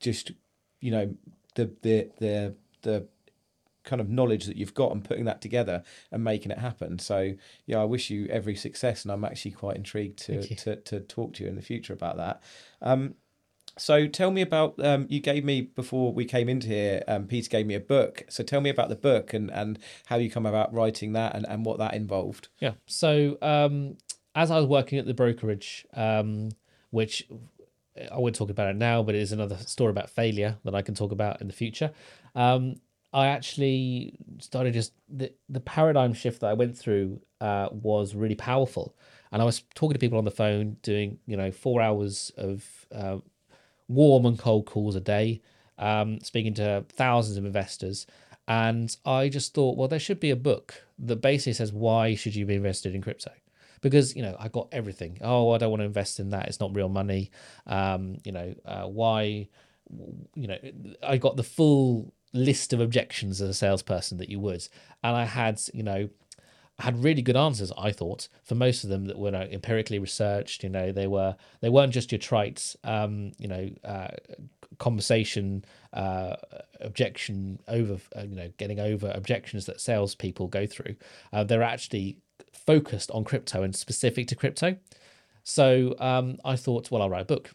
[0.00, 0.32] just
[0.80, 1.14] you know
[1.54, 3.06] the the the the
[3.84, 6.98] kind of knowledge that you've got and putting that together and making it happen.
[6.98, 7.34] So
[7.66, 11.34] yeah, I wish you every success, and I'm actually quite intrigued to to, to talk
[11.34, 12.42] to you in the future about that.
[12.82, 13.14] Um,
[13.76, 17.02] so tell me about um, you gave me before we came into here.
[17.08, 18.24] Um, Peter gave me a book.
[18.28, 21.46] So tell me about the book and and how you come about writing that and,
[21.48, 22.48] and what that involved.
[22.60, 22.72] Yeah.
[22.86, 23.96] So um,
[24.34, 26.50] as I was working at the brokerage, um,
[26.90, 27.26] which
[28.12, 30.82] I won't talk about it now, but it is another story about failure that I
[30.82, 31.92] can talk about in the future.
[32.34, 32.76] Um,
[33.14, 38.34] I actually started just the the paradigm shift that I went through uh, was really
[38.34, 38.96] powerful,
[39.30, 42.66] and I was talking to people on the phone, doing you know four hours of
[42.92, 43.18] uh,
[43.86, 45.40] warm and cold calls a day,
[45.78, 48.06] um, speaking to thousands of investors.
[48.48, 52.34] And I just thought, well, there should be a book that basically says why should
[52.34, 53.30] you be invested in crypto?
[53.80, 55.18] Because you know, I got everything.
[55.20, 56.48] Oh, I don't want to invest in that.
[56.48, 57.30] It's not real money.
[57.68, 59.48] Um, you know, uh, why?
[60.34, 60.58] You know,
[61.00, 64.68] I got the full list of objections as a salesperson that you would,
[65.02, 66.08] and I had, you know,
[66.78, 67.72] I had really good answers.
[67.78, 70.64] I thought for most of them that were you know, empirically researched.
[70.64, 74.08] You know, they were they weren't just your trite, um, you know, uh,
[74.78, 76.36] conversation uh,
[76.80, 80.96] objection over, uh, you know, getting over objections that salespeople go through.
[81.32, 82.18] Uh, they're actually
[82.52, 84.76] focused on crypto and specific to crypto.
[85.44, 87.50] So um, I thought, well, I'll write a book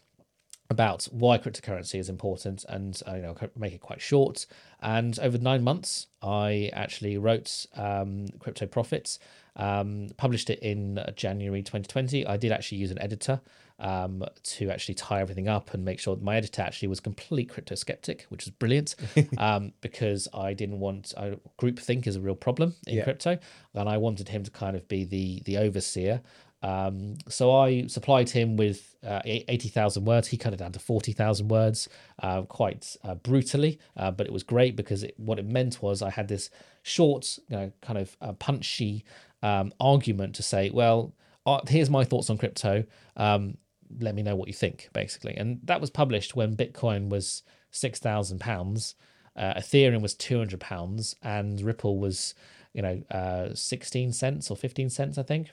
[0.69, 4.45] about why cryptocurrency is important and uh, you know make it quite short
[4.81, 9.17] and over nine months i actually wrote um, crypto profits
[9.55, 13.41] um, published it in january 2020 i did actually use an editor
[13.79, 17.75] um, to actually tie everything up and make sure my editor actually was complete crypto
[17.75, 18.95] skeptic which was brilliant
[19.37, 23.05] um, because i didn't want I, groupthink is a real problem in Yeah.
[23.05, 23.39] crypto
[23.73, 26.21] and i wanted him to kind of be the the overseer
[26.61, 30.27] um, so I supplied him with uh, 80,000 words.
[30.27, 31.87] He cut it down to 40,000 words
[32.21, 36.01] uh, quite uh, brutally, uh, but it was great because it, what it meant was
[36.01, 36.49] I had this
[36.83, 39.05] short, you know, kind of uh, punchy
[39.41, 41.13] um, argument to say, well,
[41.45, 42.83] uh, here's my thoughts on crypto.
[43.15, 43.57] Um,
[43.99, 45.35] let me know what you think, basically.
[45.35, 47.43] And that was published when Bitcoin was
[47.73, 48.93] £6,000,
[49.35, 52.35] uh, Ethereum was £200, and Ripple was,
[52.73, 55.51] you know, uh, 16 cents or 15 cents, I think.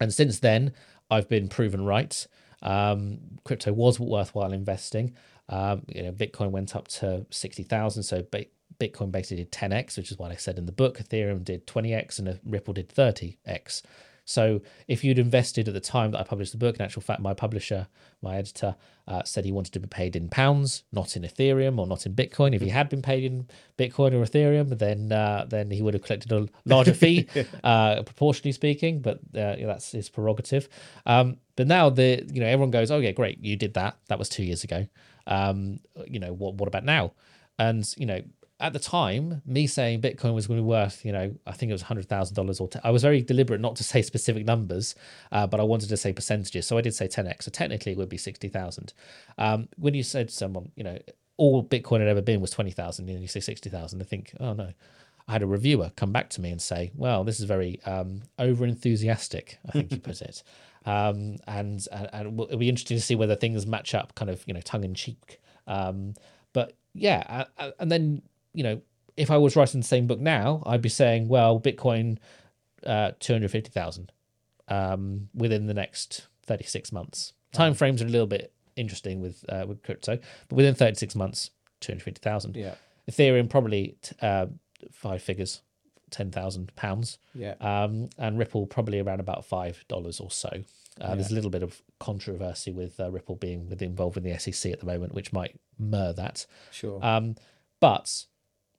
[0.00, 0.72] And since then,
[1.10, 2.26] I've been proven right.
[2.62, 5.14] Um, crypto was worthwhile investing.
[5.48, 8.24] Um, you know, Bitcoin went up to sixty thousand, so
[8.80, 10.98] Bitcoin basically did ten x, which is what I said in the book.
[10.98, 13.82] Ethereum did twenty x, and Ripple did thirty x.
[14.26, 17.20] So if you'd invested at the time that I published the book, in actual fact,
[17.20, 17.86] my publisher,
[18.20, 18.74] my editor,
[19.06, 22.14] uh, said he wanted to be paid in pounds, not in Ethereum or not in
[22.14, 22.52] Bitcoin.
[22.52, 23.46] If he had been paid in
[23.78, 27.28] Bitcoin or Ethereum, then uh, then he would have collected a larger fee,
[27.64, 29.00] uh, proportionally speaking.
[29.00, 30.68] But uh, yeah, that's his prerogative.
[31.06, 33.96] Um, but now the you know everyone goes, oh yeah, great, you did that.
[34.08, 34.88] That was two years ago.
[35.28, 36.54] Um, you know what?
[36.54, 37.12] What about now?
[37.60, 38.22] And you know
[38.58, 41.68] at the time, me saying Bitcoin was going to be worth, you know, I think
[41.68, 42.68] it was hundred thousand dollars or.
[42.68, 44.94] T- I was very deliberate not to say specific numbers,
[45.30, 47.44] uh, but I wanted to say percentages, so I did say ten x.
[47.44, 48.94] So technically, it would be sixty thousand.
[49.36, 50.98] Um, when you said someone, you know,
[51.36, 54.34] all Bitcoin had ever been was twenty thousand, and you say sixty thousand, I think,
[54.40, 54.72] oh no.
[55.28, 58.22] I had a reviewer come back to me and say, "Well, this is very um,
[58.38, 60.44] over enthusiastic." I think he put it,
[60.86, 64.44] um, and and, and it'll be interesting to see whether things match up, kind of
[64.46, 65.40] you know tongue in cheek.
[65.66, 66.14] Um,
[66.52, 67.46] but yeah,
[67.80, 68.22] and then
[68.56, 68.80] you know
[69.16, 72.18] if I was writing the same book now, I'd be saying, "Well, Bitcoin,
[72.84, 74.12] uh, two hundred fifty thousand
[74.68, 79.44] um, within the next thirty six months." Time frames are a little bit interesting with
[79.48, 81.50] uh, with crypto, but within thirty six months,
[81.80, 82.56] two hundred fifty thousand.
[82.56, 82.74] Yeah.
[83.10, 84.46] Ethereum probably uh,
[84.90, 85.62] five figures,
[86.10, 87.18] ten thousand pounds.
[87.34, 87.54] Yeah.
[87.60, 90.48] Um, and Ripple probably around about five dollars or so.
[91.00, 91.14] Uh, Yeah.
[91.14, 94.72] There's a little bit of controversy with uh, Ripple being with involved in the SEC
[94.72, 96.46] at the moment, which might mur that.
[96.72, 96.98] Sure.
[97.04, 97.36] Um,
[97.80, 98.24] but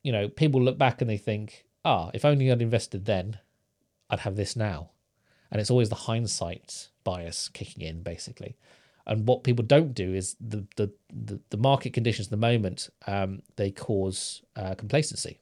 [0.08, 3.40] you know, people look back and they think, ah, if only I'd invested then,
[4.10, 4.92] I'd have this now.
[5.52, 8.56] And it's always the hindsight bias kicking in, basically.
[9.06, 12.90] And what people don't do is the the the, the market conditions at the moment
[13.06, 15.40] um, they cause uh, complacency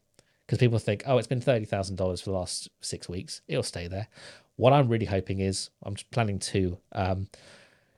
[0.47, 3.61] because people think, oh, it's been thirty thousand dollars for the last six weeks, it'll
[3.61, 4.07] stay there.
[4.55, 7.27] What I'm really hoping is I'm planning to um,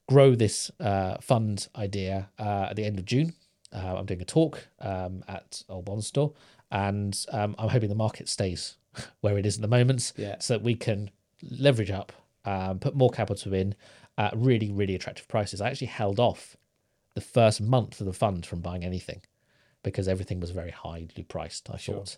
[0.10, 3.36] grow this uh, fund idea uh, at the end of June.
[3.74, 6.34] Uh, I'm doing a talk um, at Old Bond Store,
[6.72, 8.78] and um, I'm hoping the market stays
[9.22, 10.38] where it is at the moment, Yeah.
[10.40, 11.12] so that we can
[11.52, 12.12] leverage up,
[12.46, 13.76] um, put more capital in
[14.18, 15.62] at really, really attractive prices.
[15.62, 16.58] I actually held off
[17.14, 19.22] the first month of the fund from buying anything
[19.84, 21.70] because everything was very highly priced.
[21.70, 21.96] I Sure.
[21.96, 22.18] thought,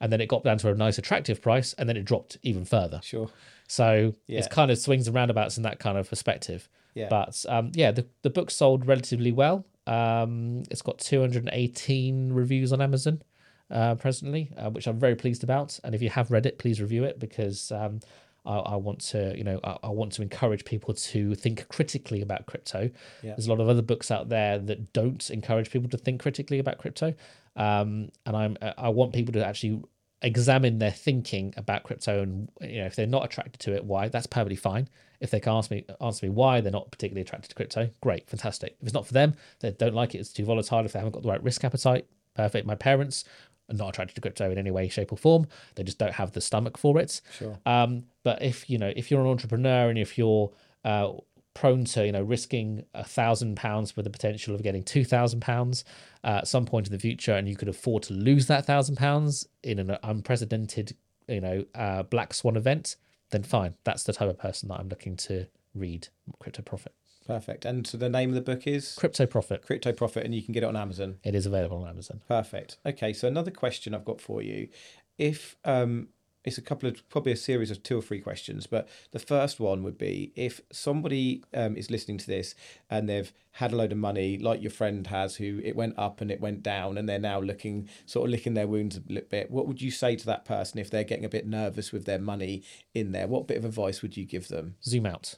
[0.00, 2.64] and then it got down to a nice, attractive price, and then it dropped even
[2.64, 3.00] further.
[3.02, 3.28] Sure.
[3.68, 6.68] So it's kind of swings and roundabouts in that kind of perspective.
[6.94, 7.08] Yeah.
[7.10, 9.66] But um, yeah, the, the book sold relatively well.
[9.86, 13.22] Um, it's got 218 reviews on Amazon
[13.70, 15.78] uh, presently, uh, which I'm very pleased about.
[15.84, 18.00] And if you have read it, please review it because um,
[18.44, 22.22] I, I want to, you know, I, I want to encourage people to think critically
[22.22, 22.90] about crypto.
[23.22, 23.34] Yeah.
[23.34, 26.58] There's a lot of other books out there that don't encourage people to think critically
[26.58, 27.14] about crypto,
[27.56, 29.82] um, and I'm I want people to actually
[30.22, 34.06] examine their thinking about crypto and you know if they're not attracted to it why
[34.08, 34.86] that's perfectly fine
[35.18, 38.28] if they can ask me answer me why they're not particularly attracted to crypto great
[38.28, 40.98] fantastic if it's not for them they don't like it it's too volatile if they
[40.98, 43.24] haven't got the right risk appetite perfect my parents
[43.70, 46.32] are not attracted to crypto in any way shape or form they just don't have
[46.32, 47.58] the stomach for it Sure.
[47.66, 50.50] um, but if you know if you're an entrepreneur and if you're
[50.84, 51.12] uh,
[51.52, 55.40] prone to you know risking a thousand pounds for the potential of getting two thousand
[55.40, 55.84] pounds
[56.22, 58.96] uh, at some point in the future, and you could afford to lose that thousand
[58.96, 60.94] pounds in an unprecedented
[61.28, 62.96] you know uh, black swan event,
[63.30, 63.74] then fine.
[63.84, 66.08] That's the type of person that I'm looking to read
[66.38, 66.92] Crypto Profit.
[67.26, 67.64] Perfect.
[67.64, 69.64] And so the name of the book is Crypto Profit.
[69.66, 71.18] Crypto Profit, and you can get it on Amazon.
[71.22, 72.20] It is available on Amazon.
[72.26, 72.78] Perfect.
[72.84, 74.68] Okay, so another question I've got for you.
[75.18, 76.08] If um
[76.44, 79.60] it's a couple of probably a series of two or three questions, but the first
[79.60, 82.54] one would be if somebody um, is listening to this
[82.88, 86.20] and they've had a load of money, like your friend has, who it went up
[86.20, 89.28] and it went down, and they're now looking sort of licking their wounds a little
[89.28, 89.50] bit.
[89.50, 92.18] What would you say to that person if they're getting a bit nervous with their
[92.18, 92.62] money
[92.94, 93.26] in there?
[93.26, 94.76] What bit of advice would you give them?
[94.82, 95.36] Zoom out.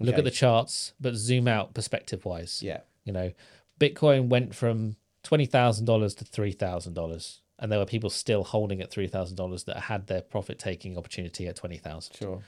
[0.00, 0.18] Look Okay.
[0.18, 2.62] at the charts, but zoom out perspective wise.
[2.62, 3.32] Yeah, You know,
[3.80, 8.44] Bitcoin went from twenty thousand dollars to three thousand dollars, and there were people still
[8.44, 12.16] holding at three thousand dollars that had their profit taking opportunity at twenty thousand.
[12.16, 12.42] sure.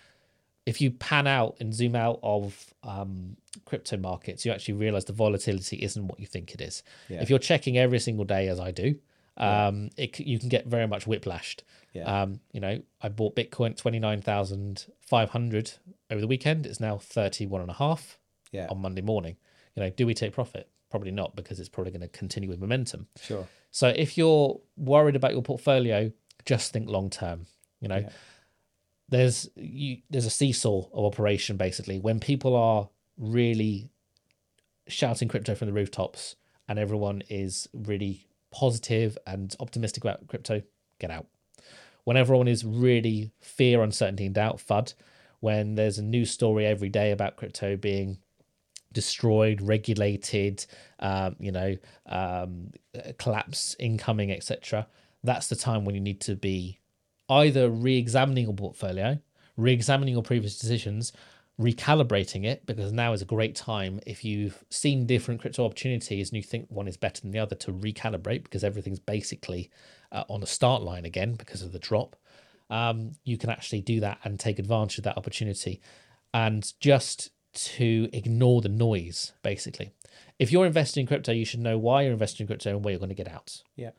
[0.66, 3.36] If you pan out and zoom out of um,
[3.66, 6.82] crypto markets, you actually realize the volatility isn't what you think it is.
[7.08, 7.22] Yeah.
[7.22, 8.96] If you're checking every single day, as I do,
[9.36, 11.60] um, it, you can get very much whiplashed.
[11.96, 12.22] Yeah.
[12.22, 15.72] Um, you know, I bought Bitcoin at twenty nine thousand five hundred
[16.10, 16.66] over the weekend.
[16.66, 18.18] It's now thirty one and a half
[18.52, 19.36] Yeah, on Monday morning.
[19.74, 20.68] You know, do we take profit?
[20.90, 23.08] Probably not because it's probably going to continue with momentum.
[23.20, 23.46] sure.
[23.70, 26.10] So if you're worried about your portfolio,
[26.46, 27.46] just think long term.
[27.80, 28.08] You know, Yeah.
[29.08, 32.88] there's you there's a seesaw of operation basically when people are
[33.18, 33.90] really
[34.88, 36.36] shouting crypto from the rooftops
[36.68, 40.62] and everyone is really positive and optimistic about crypto,
[40.98, 41.26] get out.
[42.06, 44.94] When everyone is really fear, uncertainty, and doubt, FUD,
[45.40, 48.18] when there's a new story every day about crypto being
[48.92, 50.64] destroyed, regulated,
[51.00, 51.76] um, you know,
[52.06, 52.70] um,
[53.18, 54.86] collapse incoming, etc.
[55.24, 56.78] That's the time when you need to be
[57.28, 59.18] either re-examining your portfolio,
[59.56, 61.12] re-examining your previous decisions,
[61.60, 66.36] recalibrating it because now is a great time if you've seen different crypto opportunities and
[66.36, 69.70] you think one is better than the other to recalibrate because everything's basically
[70.12, 72.16] uh, on the start line again because of the drop.
[72.68, 75.80] Um, you can actually do that and take advantage of that opportunity
[76.34, 79.92] and just to ignore the noise basically.
[80.38, 82.92] If you're investing in crypto, you should know why you're investing in crypto and where
[82.92, 83.62] you're going to get out.
[83.76, 83.90] Yeah,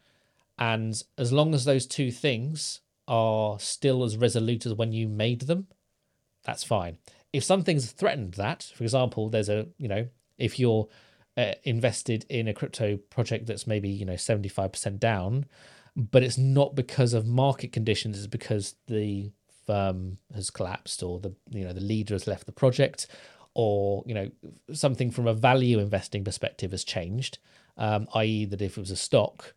[0.57, 5.41] And as long as those two things are still as resolute as when you made
[5.41, 5.67] them,
[6.43, 6.97] that's fine.
[7.33, 10.87] If something's threatened that, for example, there's a, you know, if you're
[11.35, 15.45] uh, invested in a crypto project that's maybe, you know, 75% down,
[15.97, 18.17] but it's not because of market conditions.
[18.17, 19.31] It's because the
[19.65, 23.05] firm has collapsed or the you know the leader has left the project
[23.53, 24.31] or you know
[24.73, 27.37] something from a value investing perspective has changed
[27.75, 29.53] um, i.e that if it was a stock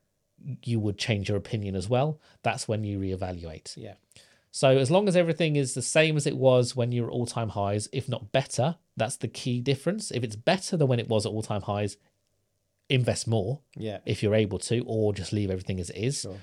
[0.64, 3.94] you would change your opinion as well that's when you reevaluate Yeah.
[4.50, 7.50] so as long as everything is the same as it was when you're at all-time
[7.50, 11.24] highs if not better that's the key difference if it's better than when it was
[11.24, 11.96] at all-time highs
[12.90, 13.98] invest more Yeah.
[14.04, 16.38] if you're able to or just leave everything as it is Sure.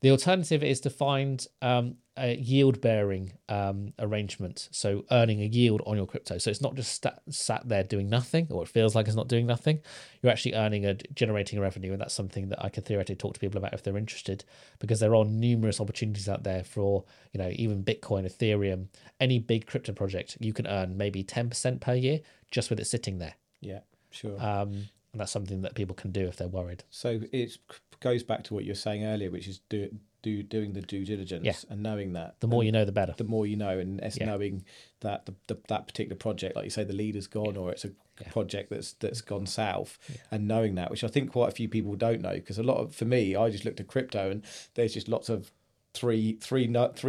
[0.00, 4.68] the alternative is to find um, a yield bearing um, arrangement.
[4.72, 6.38] So earning a yield on your crypto.
[6.38, 9.28] So it's not just sat, sat there doing nothing, or it feels like it's not
[9.28, 9.80] doing nothing.
[10.22, 13.34] You're actually earning a generating a revenue, and that's something that I could theoretically talk
[13.34, 14.44] to people about if they're interested,
[14.80, 18.86] because there are numerous opportunities out there for you know even Bitcoin, Ethereum,
[19.20, 20.36] any big crypto project.
[20.40, 22.20] You can earn maybe ten percent per year
[22.50, 23.80] just with it sitting there, Yeah.
[24.10, 24.40] Sure.
[24.40, 26.84] um, and that's something that people can do if they're worried.
[26.90, 27.56] So it
[28.00, 29.88] goes back to what you were saying earlier, which is do
[30.20, 31.54] do doing the due diligence Yeah.
[31.72, 32.40] and knowing that.
[32.40, 33.14] The more you know, the better.
[33.16, 34.26] the more you know, and it's Yeah.
[34.26, 34.64] knowing
[35.00, 37.92] that the, the, that particular project, like you say, the leader's gone, or it's a
[38.20, 38.28] Yeah.
[38.30, 39.96] project that's that's gone south,
[40.32, 42.78] and knowing that, which I think quite a few people don't know, because a lot
[42.78, 44.42] of for me, I just looked at crypto, and
[44.74, 45.52] there's just lots of
[45.94, 46.66] three three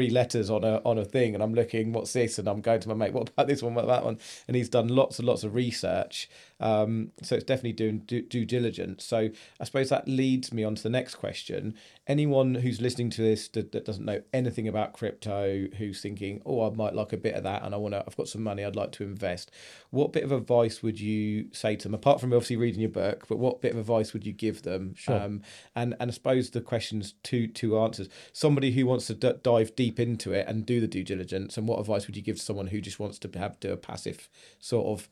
[0.09, 2.87] letters on a on a thing, and I'm looking, what's this, and I'm going to
[2.89, 5.27] my mate, what about this one, what about that one, and he's done lots and
[5.27, 6.29] lots of research,
[6.60, 9.05] um, so it's definitely doing due, due diligence.
[9.05, 9.30] So
[9.60, 11.76] I suppose that leads me on to the next question.
[12.07, 16.70] Anyone who's listening to this that, that doesn't know anything about crypto, who's thinking, oh,
[16.70, 18.64] I might like a bit of that, and I want to, I've got some money,
[18.64, 19.51] I'd like to invest.
[19.89, 23.26] What bit of advice would you say to them, apart from obviously reading your book,
[23.28, 24.95] but what bit of advice would you give them?
[24.95, 25.20] Sure.
[25.20, 25.41] Um,
[25.76, 28.10] and and I suppose the question's two two answers.
[28.34, 31.68] Somebody who wants to d- dive deep into it and do the due diligence, and
[31.68, 34.30] what advice would you give to someone who just wants to have do a passive
[34.60, 35.10] sort of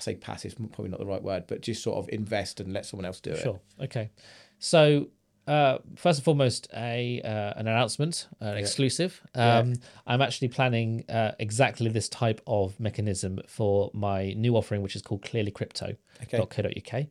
[0.00, 2.86] I say passive, probably not the right word, but just sort of invest and let
[2.86, 3.42] someone else do it.
[3.42, 3.60] Sure.
[3.82, 4.10] Okay.
[4.58, 5.08] So
[5.46, 9.20] uh, first and foremost, a uh, an announcement, an exclusive.
[9.34, 9.74] Um,
[10.06, 15.02] I'm actually planning uh, exactly this type of mechanism for my new offering, which is
[15.02, 17.06] called clearlycrypto.co.uk.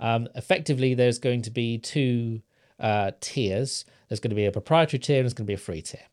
[0.00, 2.42] Um, effectively, there's going to be two
[2.80, 3.84] uh, tiers.
[4.08, 6.06] There's going to be a proprietary tier and there's going to be a free tier.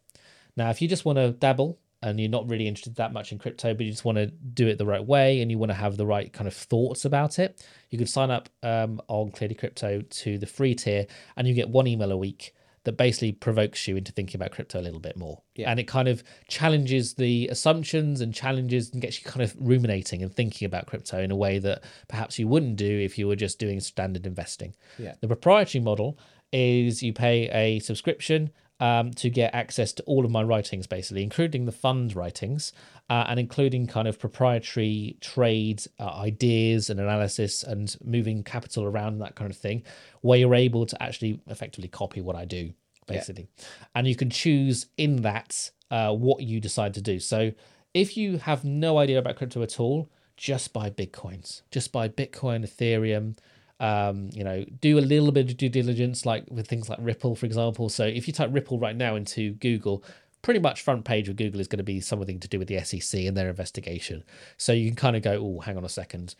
[0.55, 3.37] Now, if you just want to dabble and you're not really interested that much in
[3.37, 5.75] crypto, but you just want to do it the right way and you want to
[5.75, 9.55] have the right kind of thoughts about it, you can sign up um, on Clearly
[9.55, 12.53] Crypto to the free tier and you get one email a week
[12.85, 15.41] that basically provokes you into thinking about crypto a little bit more.
[15.55, 15.69] Yeah.
[15.69, 20.23] And it kind of challenges the assumptions and challenges and gets you kind of ruminating
[20.23, 23.35] and thinking about crypto in a way that perhaps you wouldn't do if you were
[23.35, 24.75] just doing standard investing.
[24.97, 25.15] Yeah.
[25.19, 26.17] The proprietary model
[26.51, 28.49] is you pay a subscription
[28.79, 32.71] um, to get access to all of my writings, basically, including the fund writings
[33.09, 39.19] uh, and including kind of proprietary trade uh, ideas and analysis and moving capital around
[39.19, 39.83] that kind of thing,
[40.21, 42.71] where you're able to actually effectively copy what I do,
[43.07, 43.47] basically.
[43.95, 47.19] And you can choose in that uh, what you decide to do.
[47.19, 47.51] So
[47.93, 52.63] if you have no idea about crypto at all, just buy Bitcoins, just buy Bitcoin,
[52.63, 53.37] Ethereum,
[53.79, 57.35] um, you know, do a little bit of due diligence, like with things like Ripple,
[57.35, 57.89] for example.
[57.89, 60.03] So if you type Ripple right now into Google,
[60.41, 62.79] pretty much front page of Google is going to be something to do with the
[62.83, 64.23] SEC and their investigation.
[64.57, 66.35] So you can kind of go, oh, hang on a second,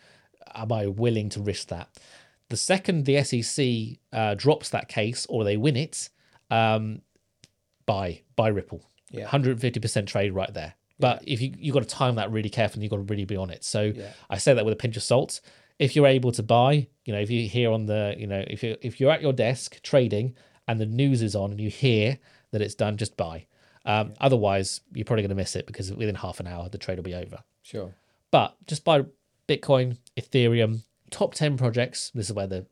[0.54, 1.88] am I willing to risk that?
[2.48, 6.08] The second the SEC uh, drops that case or they win it,
[6.50, 7.02] um,
[7.86, 8.84] buy buy Ripple.
[9.10, 9.26] Yeah.
[9.28, 10.74] 150% trade right there.
[10.98, 13.36] But if you you've got to time that really carefully, you've got to really be
[13.36, 13.64] on it.
[13.64, 14.10] So Yeah.
[14.28, 15.40] I say that with a pinch of salt.
[15.80, 18.62] If you're able to buy, you know, if you hear on the, you know, if
[18.62, 20.36] you if you're at your desk trading
[20.68, 22.18] and the news is on and you hear
[22.52, 23.46] that it's done, just buy.
[23.84, 26.98] Um, Otherwise, you're probably going to miss it because within half an hour the trade
[26.98, 27.38] will be over.
[27.62, 27.94] Sure.
[28.30, 29.04] But just buy
[29.48, 32.10] Bitcoin, Ethereum, top ten projects.
[32.14, 32.66] This is where the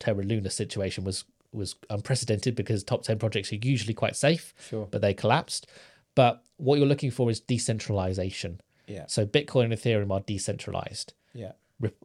[0.00, 4.88] Terra Luna situation was was unprecedented because top ten projects are usually quite safe, Sure.
[4.90, 5.66] but they collapsed.
[6.14, 8.60] But what you're looking for is decentralization.
[8.86, 9.04] Yeah.
[9.06, 11.12] So Bitcoin and Ethereum are decentralized.
[11.34, 11.52] Yeah.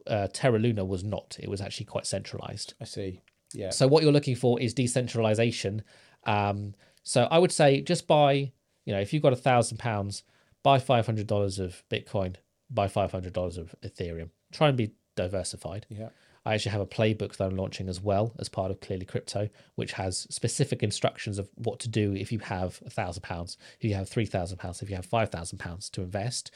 [0.06, 1.36] Uh, Terra Luna was not.
[1.40, 2.74] It was actually quite centralized.
[2.80, 3.22] I see.
[3.52, 3.70] Yeah.
[3.70, 5.82] So what you're looking for is decentralization.
[6.24, 8.52] Um, so I would say just buy,
[8.84, 10.22] you know, if you've got a thousand pounds,
[10.62, 12.36] buy five hundred dollars of Bitcoin,
[12.70, 14.30] buy five hundred dollars of Ethereum.
[14.52, 15.86] Try and be diversified.
[15.88, 16.10] Yeah.
[16.44, 19.50] I actually have a playbook that I'm launching as well as part of Clearly Crypto,
[19.74, 23.84] which has specific instructions of what to do if you have a thousand pounds, if
[23.84, 26.50] you have three thousand pounds, if you have five thousand pounds to invest,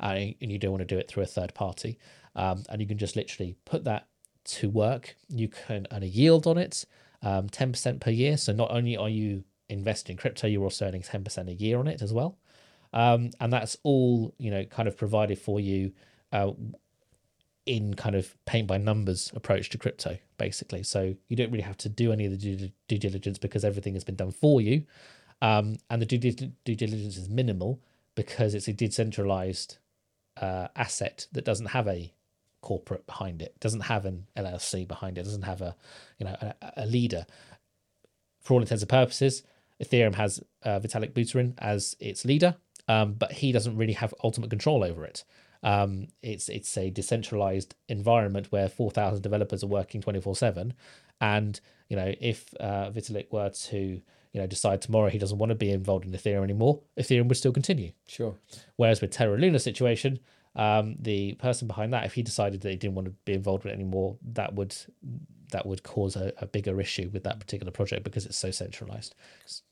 [0.00, 1.98] uh, and you don't want to do it through a third party,
[2.38, 4.06] um, and you can just literally put that
[4.44, 5.16] to work.
[5.28, 6.84] You can earn a yield on it,
[7.22, 8.36] um, ten percent per year.
[8.36, 11.78] So not only are you investing in crypto, you're also earning ten percent a year
[11.78, 12.38] on it as well,
[12.92, 15.92] um, and that's all you know, kind of provided for you.
[16.32, 16.52] Uh,
[17.66, 20.82] in kind of paint by numbers approach to crypto, basically.
[20.82, 23.92] So you don't really have to do any of the due, due diligence because everything
[23.92, 24.84] has been done for you.
[25.42, 27.78] Um, and the due, due diligence is minimal
[28.14, 29.76] because it's a decentralized
[30.40, 32.12] uh, asset that doesn't have a
[32.68, 35.74] corporate behind it, doesn't have an LLC behind it, doesn't have a
[36.18, 37.24] you know a, a leader.
[38.42, 39.42] For all intents and purposes,
[39.82, 42.56] Ethereum has uh, Vitalik Buterin as its leader,
[42.86, 45.24] um, but he doesn't really have ultimate control over it.
[45.62, 50.74] Um, it's it's a decentralized environment where four thousand developers are working twenty four seven,
[51.22, 51.58] and
[51.88, 55.56] you know if uh, Vitalik were to you know decide tomorrow he doesn't want to
[55.56, 57.92] be involved in Ethereum anymore, Ethereum would still continue.
[58.06, 58.34] Sure.
[58.76, 60.18] Whereas with Terra Luna situation,
[60.58, 63.64] um, the person behind that, if he decided that he didn't want to be involved
[63.64, 64.74] with it anymore, that would
[65.50, 69.14] that would cause a, a bigger issue with that particular project because it's so centralized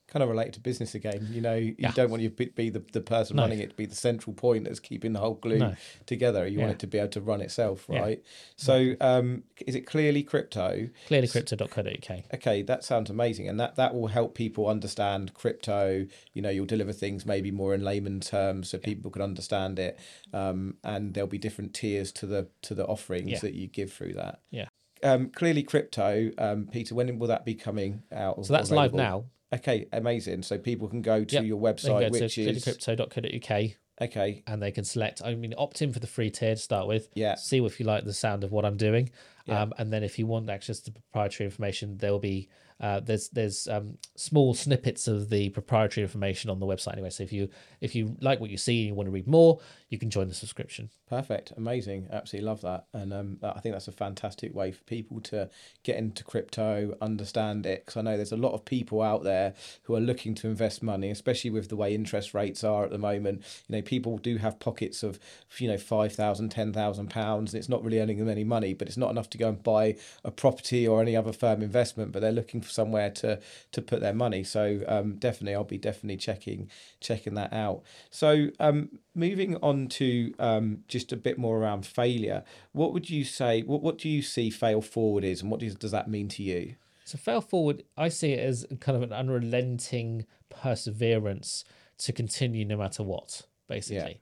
[0.09, 1.27] kind of related to business again.
[1.33, 1.91] You know, you Yeah.
[1.91, 3.43] don't want you to be the, the person No.
[3.43, 5.75] running it to be the central point that's keeping the whole glue No.
[6.07, 6.47] together.
[6.47, 6.67] You Yeah.
[6.67, 8.01] want it to be able to run itself, Yeah.
[8.01, 8.23] right?
[8.55, 10.89] So, um, is it clearly crypto?
[11.09, 12.23] Clearly clearlycrypto.co.uk.
[12.35, 16.07] Okay, that sounds amazing, and that that will help people understand crypto.
[16.33, 19.99] You know, you'll deliver things maybe more in layman terms so people can understand it,
[20.33, 23.39] um, and there'll be different tiers to the to the offerings Yeah.
[23.41, 24.41] that you give through that.
[24.51, 24.69] Yeah.
[25.03, 26.95] Um, clearly, crypto, um, Peter.
[26.95, 28.45] When will that be coming out?
[28.47, 29.27] So that's live now.
[29.53, 30.43] Okay, amazing.
[30.43, 34.43] So people can go to Yep, your website, which to is clearlycrypto.co.uk okay.
[34.47, 37.09] and they can select, I mean, opt in for the free tier to start with.
[37.15, 37.37] Yeah.
[37.37, 39.11] See if you like the sound of what I'm doing.
[39.47, 39.63] Yeah.
[39.63, 42.49] Um, and then if you want access to proprietary information, there'll be
[42.81, 47.11] uh, there's there's um, small snippets of the proprietary information on the website anyway.
[47.11, 47.49] So if you
[47.81, 50.29] if you like what you see and you want to read more, you can join
[50.29, 50.91] the subscription.
[51.09, 55.21] Perfect, amazing, absolutely love that, and um, I think that's a fantastic way for people
[55.21, 55.49] to
[55.85, 57.87] get into crypto, understand it.
[57.87, 59.55] Because I know there's a lot of people out there
[59.85, 62.99] who are looking to invest money, especially with the way interest rates are at the
[62.99, 63.45] moment.
[63.69, 65.21] You know, people do have pockets of,
[65.59, 68.75] you know, five thousand, ten thousand pounds, and it's not really earning them any money,
[68.75, 72.11] but it's not enough to go and buy a property or any other firm investment.
[72.11, 73.41] But they're looking somewhere to
[73.73, 74.45] to put their money.
[74.45, 77.83] So um, definitely, I'll be definitely checking checking that out.
[78.11, 82.45] So um, moving on to um, just a bit more around failure.
[82.73, 83.63] What would you say?
[83.63, 86.43] What what do you see fail forward is, and what does does that mean to
[86.43, 86.77] you?
[87.05, 91.65] So fail forward, I see it as kind of an unrelenting perseverance
[91.99, 94.21] to continue no matter what, basically.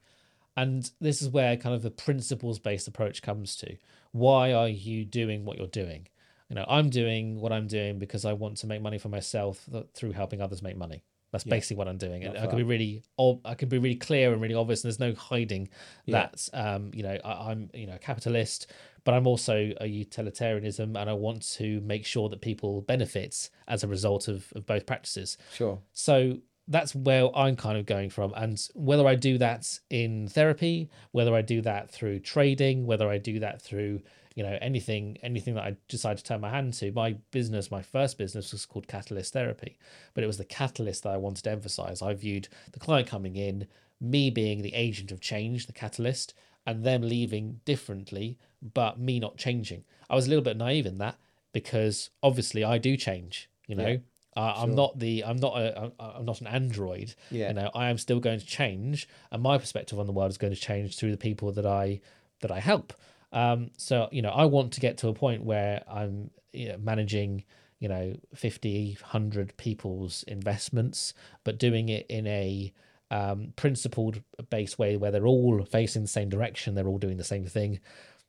[0.55, 3.77] And this is where kind of the principles based approach comes to.
[4.13, 6.09] Why are you doing what you're doing?
[6.49, 9.67] You know, I'm doing what I'm doing because I want to make money for myself
[9.95, 11.03] through helping others make money.
[11.33, 12.23] That's basically what I'm doing.
[12.23, 13.03] And I can be really,
[13.45, 15.69] I can be really clear and really obvious, and there's no hiding
[16.07, 16.29] Yeah.
[16.33, 16.49] that.
[16.53, 18.69] Um, you know, I, I'm, you know, a capitalist,
[19.03, 23.83] but I'm also a utilitarianism, and I want to make sure that people benefits as
[23.83, 25.37] a result of, of both practices.
[25.53, 25.81] Sure.
[25.93, 26.39] So
[26.69, 28.33] that's where I'm kind of going from.
[28.37, 33.19] And whether I do that in therapy, whether I do that through trading, whether I
[33.19, 34.03] do that through,
[34.35, 37.83] you know, anything, anything that I decided to turn my hand to, my business, my
[37.83, 39.79] first business was called Catalyst Therapy,
[40.13, 42.03] but it was the catalyst that I wanted to emphasize.
[42.03, 43.67] I viewed the client coming in,
[44.01, 46.35] me being the agent of change, the catalyst,
[46.67, 48.39] and them leaving differently,
[48.75, 49.85] but me not changing.
[50.11, 51.17] I was a little bit naive in that
[51.53, 53.87] because obviously I do change, you know.
[53.89, 53.97] Yeah.
[54.37, 54.77] Uh, I'm Sure.
[54.77, 57.15] not the I'm not a I'm- I'm not an android.
[57.31, 57.49] Yeah.
[57.49, 60.39] You know, I am still going to change, and my perspective on the world is
[60.39, 62.01] going to change through the people that I
[62.41, 62.93] that I help.
[63.35, 66.79] Um, so you know, I want to get to a point where I'm you know,
[66.79, 67.45] managing
[67.81, 71.13] you know 50 100 people's investments
[71.43, 72.73] but doing it in a
[73.11, 77.25] um, principled based way where they're all facing the same direction they're all doing the
[77.25, 77.81] same thing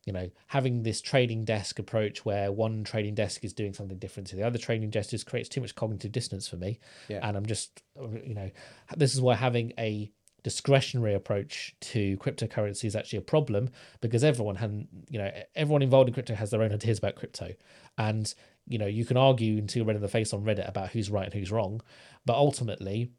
[0.06, 4.28] you know, having this trading desk approach where one trading desk is doing something different
[4.28, 6.80] to the other trading desk just creates too much cognitive dissonance for me.
[7.08, 7.28] Yeah.
[7.28, 7.82] And I'm just,
[8.24, 8.52] you know,
[8.96, 10.12] this is why having a
[10.46, 13.68] discretionary approach to cryptocurrency is actually a problem
[14.00, 17.52] because everyone had, you know, everyone involved in crypto has their own ideas about crypto.
[17.98, 18.32] And,
[18.68, 21.10] you know, you can argue until you're red in the face on Reddit about who's
[21.10, 21.82] right and who's wrong.
[22.28, 23.10] But ultimately,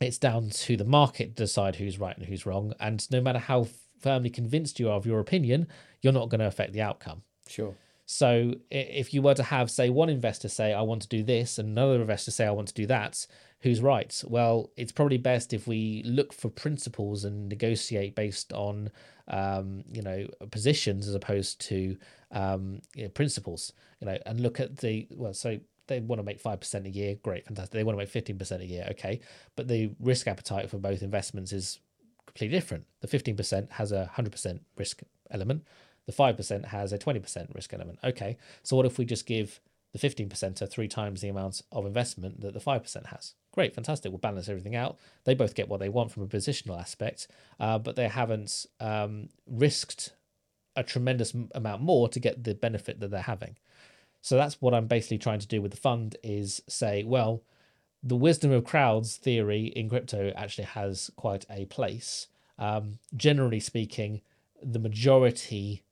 [0.00, 2.72] it's down to the market to decide who's right and who's wrong.
[2.80, 3.66] And no matter how
[4.00, 5.68] firmly convinced you are of your opinion,
[6.00, 7.24] you're not going to affect the outcome.
[7.46, 7.74] Sure.
[8.06, 11.58] So if you were to have, say, one investor say, I want to do this,
[11.58, 13.26] and another investor say, I want to do that,
[13.60, 14.22] who's right?
[14.26, 18.90] Well, it's probably best if we look for principles and negotiate based on,
[19.28, 21.96] um, you know, positions as opposed to
[22.30, 26.24] um, you know, principles, you know, and look at the, well, so they want to
[26.24, 27.72] make 5% a year, great, fantastic.
[27.72, 29.20] They want to make 15% a year, okay.
[29.56, 31.78] But the risk appetite for both investments is
[32.26, 32.84] completely different.
[33.00, 35.64] The 15% has a 100% risk element.
[36.06, 37.98] The 5% has a 20% risk element.
[38.04, 39.60] Okay, so what if we just give
[39.92, 43.34] the 15% to three times the amount of investment that the 5% has?
[43.52, 44.10] Great, fantastic.
[44.10, 44.98] We'll balance everything out.
[45.24, 47.28] They both get what they want from a positional aspect,
[47.60, 50.12] uh, but they haven't um, risked
[50.76, 53.56] a tremendous amount more to get the benefit that they're having.
[54.20, 57.42] So that's what I'm basically trying to do with the fund is say, well,
[58.02, 62.26] the wisdom of crowds theory in crypto actually has quite a place.
[62.58, 64.20] Um, generally speaking,
[64.72, 65.82] the majority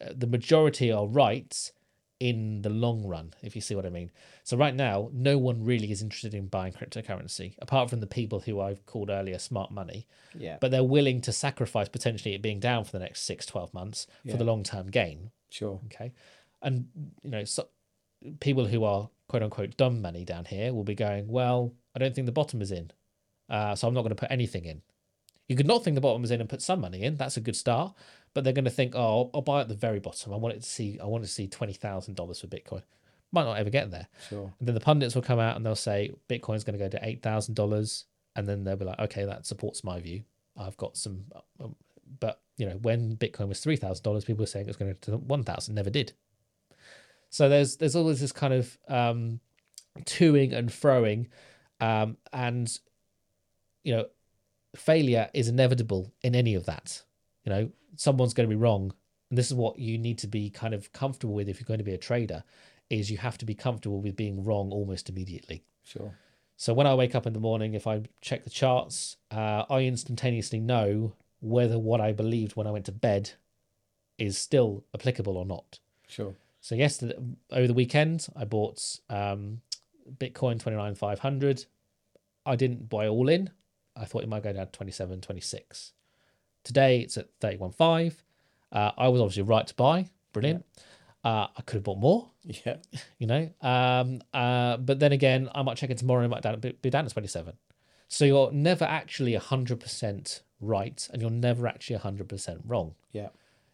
[0.00, 1.72] uh, the majority are right
[2.20, 4.08] in the long run, if you see what I mean.
[4.44, 8.38] So right now, no one really is interested in buying cryptocurrency, apart from the people
[8.38, 10.06] who I've called earlier smart money.
[10.38, 10.58] Yeah.
[10.60, 14.06] But they're willing to sacrifice potentially it being down for the next six, 12 months
[14.22, 14.32] Yeah.
[14.32, 15.32] for the long term gain.
[15.50, 15.80] Sure.
[15.86, 16.12] Okay.
[16.62, 16.86] And,
[17.24, 17.66] you know, so
[18.38, 22.14] people who are quote unquote dumb money down here will be going, well, I don't
[22.14, 22.92] think the bottom is in.
[23.48, 24.82] Uh, so I'm not going to put anything in.
[25.48, 27.16] You could not think the bottom is in and put some money in.
[27.16, 27.94] That's a good start.
[28.34, 30.32] But they're going to think, oh, I'll, buy at the very bottom.
[30.32, 32.82] I want it to see, I want to see $20,000 for Bitcoin.
[33.32, 34.08] Might not ever get there.
[34.28, 34.52] Sure.
[34.58, 36.98] And then the pundits will come out and they'll say Bitcoin's going to go to
[37.02, 38.04] eight thousand dollars,
[38.36, 40.22] and then they'll be like, okay, that supports my view.
[40.54, 41.24] I've got some,
[41.58, 41.74] um,
[42.20, 44.94] but you know, when Bitcoin was three thousand dollars, people were saying it was going
[45.00, 45.74] to one thousand.
[45.74, 46.12] Never did.
[47.30, 49.40] So there's there's always this kind of um,
[50.00, 51.28] toing and froing,
[51.80, 52.70] um, and
[53.82, 54.04] you know,
[54.74, 57.02] failure is inevitable in any of that.
[57.44, 58.92] You know, someone's going to be wrong,
[59.30, 61.78] and this is what you need to be kind of comfortable with if you're going
[61.78, 62.44] to be a trader
[62.90, 65.64] is you have to be comfortable with being wrong almost immediately.
[65.82, 66.14] Sure.
[66.56, 69.80] So when I wake up in the morning, if I check the charts, uh, I
[69.80, 73.32] instantaneously know whether what I believed when I went to bed
[74.18, 75.80] is still applicable or not.
[76.06, 76.34] Sure.
[76.60, 77.14] So yesterday,
[77.50, 79.62] over the weekend, I bought um,
[80.18, 81.64] Bitcoin 29,500.
[82.46, 83.50] I didn't buy all in.
[83.96, 85.92] I thought it might go down to 27, 26.
[86.64, 88.14] Today it's at 31.5.
[88.70, 90.08] Uh, I was obviously right to buy.
[90.32, 90.64] Brilliant.
[91.24, 92.76] Uh, I could have bought more, Yeah.
[93.18, 93.50] you know.
[93.60, 96.22] Um, uh, but then again, I might check it tomorrow.
[96.24, 97.54] And it might down, be be down to 27.
[98.08, 103.28] So you're never actually 100% right and you're never actually 100% wrong Yeah.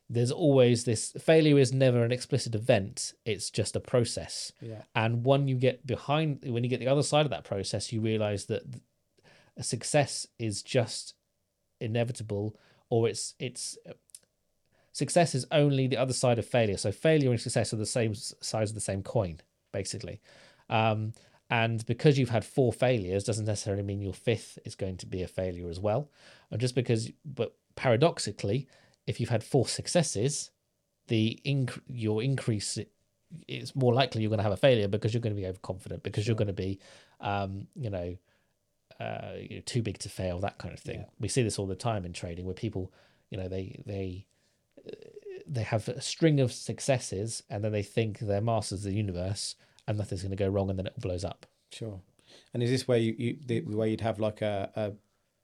[0.08, 4.82] there's always this failure is never an explicit event it's just a process Yeah.
[4.94, 8.00] and when you get behind when you get the other side of that process you
[8.00, 8.62] realize that
[9.58, 11.14] a success is just
[11.80, 12.56] inevitable
[12.90, 13.76] or it's it's
[14.92, 16.76] success is only the other side of failure.
[16.76, 19.40] So failure and success are the same sides of the same coin
[19.72, 20.20] basically.
[20.70, 21.12] Um,
[21.50, 25.22] and because you've had four failures doesn't necessarily mean your fifth is going to be
[25.22, 26.10] a failure as well.
[26.50, 28.68] And just because but paradoxically
[29.06, 30.50] if you've had four successes
[31.08, 32.78] the inc- your increase
[33.46, 36.02] it's more likely you're going to have a failure because you're going to be overconfident
[36.02, 36.78] because you're going to be
[37.20, 38.16] um, you know
[39.00, 41.06] uh, you know, too big to fail that kind of thing Yeah.
[41.20, 42.92] we see this all the time in trading where people
[43.30, 44.26] you know they they
[44.86, 44.90] uh,
[45.46, 49.54] they have a string of successes and then they think they're masters of the universe
[49.86, 52.00] and nothing's going to go wrong and then it blows up Sure.
[52.54, 54.92] And is this where you, you the where you'd have like a, a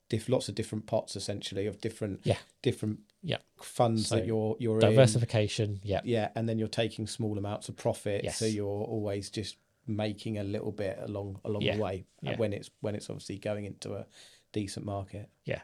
[0.09, 2.37] diff, lots of different pots essentially of different Yeah.
[2.63, 3.39] different Yeah.
[3.63, 4.91] funds So that you're you're in.
[4.91, 9.57] diversification yeah Yeah, and then you're taking small amounts of profit, so you're always just
[9.87, 11.77] making a little bit along along Yeah.
[11.77, 12.37] the way uh, Yeah.
[12.37, 14.07] when it's when it's obviously going into a
[14.53, 15.29] decent market.
[15.45, 15.63] Yeah.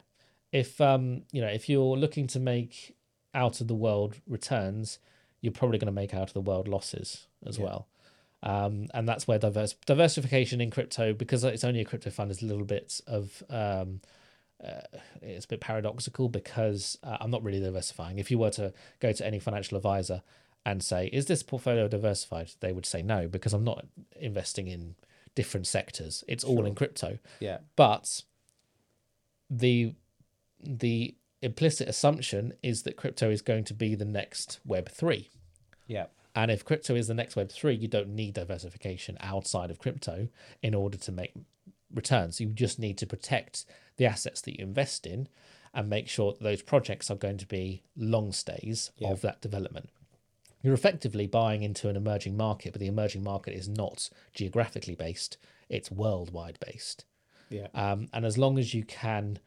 [0.52, 2.96] If um you know if you're looking to make
[3.34, 4.98] out of the world returns
[5.40, 7.64] you're probably going to make out of the world losses as Yeah.
[7.64, 7.88] well
[8.42, 12.42] um and that's where diverse diversification in crypto because it's only a crypto fund is
[12.42, 14.00] a little bit of um
[14.62, 14.82] uh,
[15.22, 18.18] it's a bit paradoxical because uh, I'm not really diversifying.
[18.18, 20.22] If you were to go to any financial advisor
[20.66, 23.86] and say, "Is this portfolio diversified?" they would say no because I'm not
[24.16, 24.94] investing in
[25.34, 26.24] different sectors.
[26.28, 27.18] It's all in crypto.
[27.40, 28.22] Yeah, but
[29.48, 29.94] the
[30.62, 35.30] the implicit assumption is that crypto is going to be the next web 3
[35.86, 39.78] yeah, and if crypto is the next web 3 you don't need diversification outside of
[39.78, 40.28] crypto
[40.62, 41.32] in order to make
[41.92, 42.40] returns.
[42.40, 43.64] You just need to protect
[43.96, 45.28] the assets that you invest in
[45.74, 49.08] and make sure that those projects are going to be long stays Yeah.
[49.10, 49.88] of that development
[50.62, 55.36] you're effectively buying into an emerging market but the emerging market is not geographically based
[55.68, 57.04] it's worldwide based
[57.50, 59.40] yeah, um, and as long as you can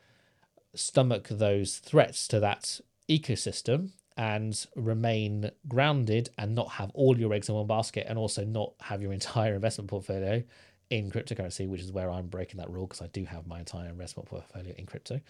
[0.76, 7.49] stomach those threats to that ecosystem and remain grounded and not have all your eggs
[7.49, 10.43] in one basket and also not have your entire investment portfolio
[10.89, 13.89] in cryptocurrency, which is where I'm breaking that rule because I do have my entire
[13.89, 15.22] investment portfolio in crypto.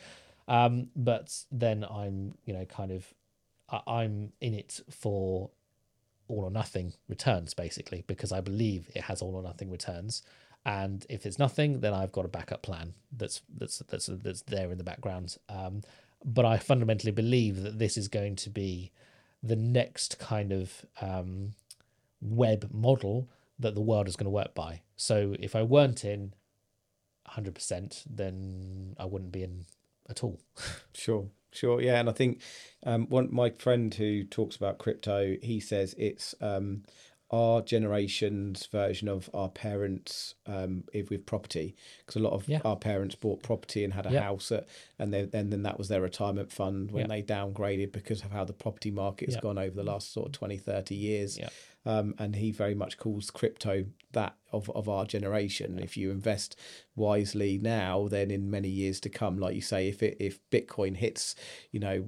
[0.47, 3.05] Um, but then I'm, you know, kind of,
[3.88, 5.51] I'm in it for
[6.28, 10.24] all or nothing returns basically because I believe it has all or nothing returns.
[10.65, 14.71] And if it's nothing, then I've got a backup plan that's that's that's that's there
[14.71, 15.38] in the background.
[15.49, 15.82] Um,
[16.24, 18.91] but I fundamentally believe that this is going to be
[19.41, 21.53] the next kind of um,
[22.21, 23.28] web model
[23.59, 24.82] that the world is going to work by.
[24.95, 26.34] So if I weren't in
[27.30, 29.65] 100%, then I wouldn't be in
[30.09, 30.39] at all.
[30.93, 31.28] sure.
[31.54, 32.41] Sure, yeah, and I think
[32.84, 36.84] um, one my friend who talks about crypto, he says it's um,
[37.32, 42.60] our generation's version of our parents um, if with property because a lot of Yeah.
[42.64, 44.22] our parents bought property and had a Yeah.
[44.22, 44.68] house at,
[44.99, 47.16] and then then then that was their retirement fund when Yeah.
[47.16, 50.32] they downgraded because of how the property market has gone over the last sort of
[50.34, 51.49] 20 30 years Yeah.
[51.86, 55.79] Um, and he very much calls crypto that of, of our generation.
[55.79, 56.55] If you invest
[56.95, 60.95] wisely now, then in many years to come, like you say, if it if Bitcoin
[60.97, 61.36] hits,
[61.71, 62.05] you know,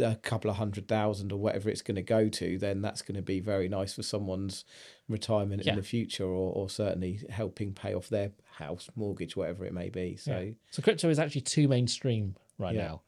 [0.00, 3.16] a couple of hundred thousand or whatever it's going to go to, then that's going
[3.16, 4.64] to be very nice for someone's
[5.08, 5.72] retirement Yeah.
[5.72, 9.90] in the future, or, or certainly helping pay off their house mortgage, whatever it may
[9.90, 10.16] be.
[10.16, 10.50] So Yeah.
[10.70, 12.82] So crypto is actually too mainstream right Yeah.
[12.86, 13.02] now.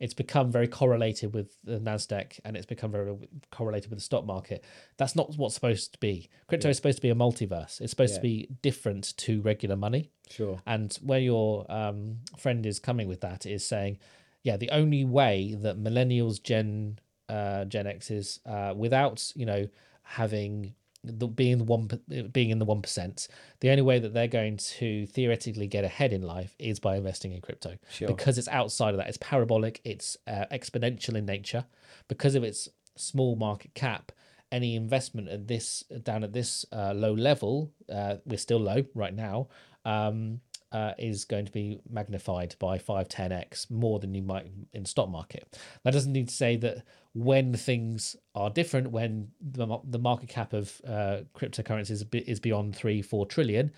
[0.00, 3.14] It's become very correlated with the Nasdaq, and it's become very
[3.50, 4.64] correlated with the stock market.
[4.96, 6.30] That's not what's supposed to be.
[6.48, 7.80] Crypto is supposed to be a multiverse.
[7.80, 10.10] It's supposed to be different to regular money.
[10.30, 13.98] sure, And where your um, friend is coming with that is saying,
[14.42, 16.98] yeah, the only way that millennials, Gen
[17.28, 19.68] uh, Gen X's, uh, without you know
[20.02, 21.88] having the being the one
[22.32, 23.26] being in the one percent,
[23.60, 27.32] the only way that they're going to theoretically get ahead in life is by investing
[27.32, 28.08] in crypto Sure.
[28.08, 29.08] because it's outside of that.
[29.08, 29.80] It's parabolic.
[29.84, 31.64] It's uh, exponential in nature
[32.08, 34.12] because of its small market cap.
[34.52, 39.14] Any investment at this down at this uh, low level, uh, we're still low right
[39.14, 39.48] now.
[39.84, 40.40] Um,
[40.72, 45.08] uh, is going to be magnified by 5 10x more than you might in stock
[45.08, 45.58] market.
[45.84, 50.52] That doesn't need to say that when things are different when the, the market cap
[50.52, 53.72] of uh, cryptocurrencies is, beyond 3 4 trillion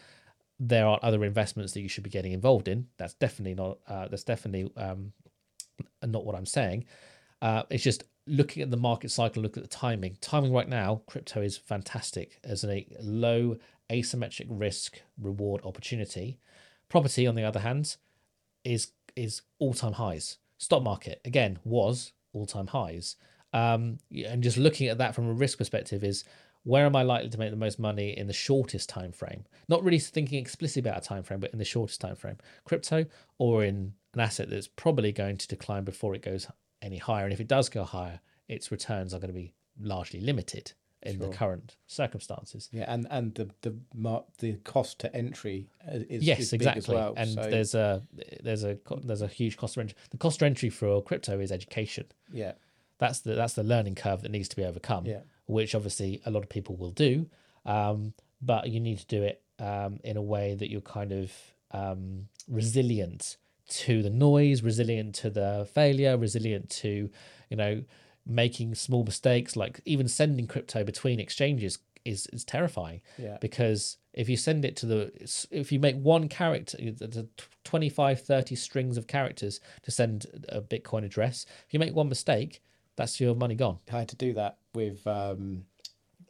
[0.61, 2.87] there are other investments that you should be getting involved in.
[2.97, 5.13] That's definitely not uh, that's definitely um,
[6.05, 6.85] not what i'm saying.
[7.41, 10.17] Uh, it's just looking at the market cycle look at the timing.
[10.21, 13.57] Timing right now crypto is fantastic as a low
[13.91, 16.39] asymmetric risk reward opportunity
[16.93, 17.97] Property, on the other hand,
[18.65, 20.37] is is all time highs.
[20.59, 23.17] Stock market again was all time highs.
[23.55, 26.23] Um, and just looking at that from a risk perspective is
[26.65, 29.47] where am I likely to make the most money in the shortest time frame?
[29.69, 32.37] Not really thinking explicitly about a time frame, but in the shortest time frame,
[32.67, 33.07] crypto
[33.39, 36.47] or in an asset that's probably going to decline before it goes
[36.83, 37.25] any higher.
[37.25, 40.73] And if it does go higher, its returns are going to be largely limited
[41.03, 42.69] in the current circumstances.
[42.73, 46.61] yeah, and and the the mar- the cost to entry uh, is yes, is big
[46.61, 46.81] exactly.
[46.81, 47.15] as well.
[47.17, 48.03] and so, there's a
[48.43, 49.97] there's a there's a huge cost of entry.
[50.11, 52.07] The cost of entry for crypto is education.
[52.33, 52.53] yeah,
[52.99, 55.07] That's the that's the learning curve that needs to be overcome.
[55.07, 55.21] Yeah.
[55.47, 57.27] Which obviously a lot of people will do,
[57.67, 61.33] um, but you need to do it um, in a way that you're kind of
[61.73, 63.37] um, resilient
[63.69, 67.11] to the noise, resilient to the failure, resilient to
[67.51, 67.83] you know
[68.27, 69.57] making small mistakes.
[69.57, 73.39] Like even sending crypto between exchanges is is terrifying yeah.
[73.41, 77.29] because if you send it to the if you make one character the
[77.63, 82.61] 25 30 strings of characters to send a bitcoin address if you make one mistake
[82.97, 85.07] that's your money gone I had to do that with.
[85.07, 85.65] Um,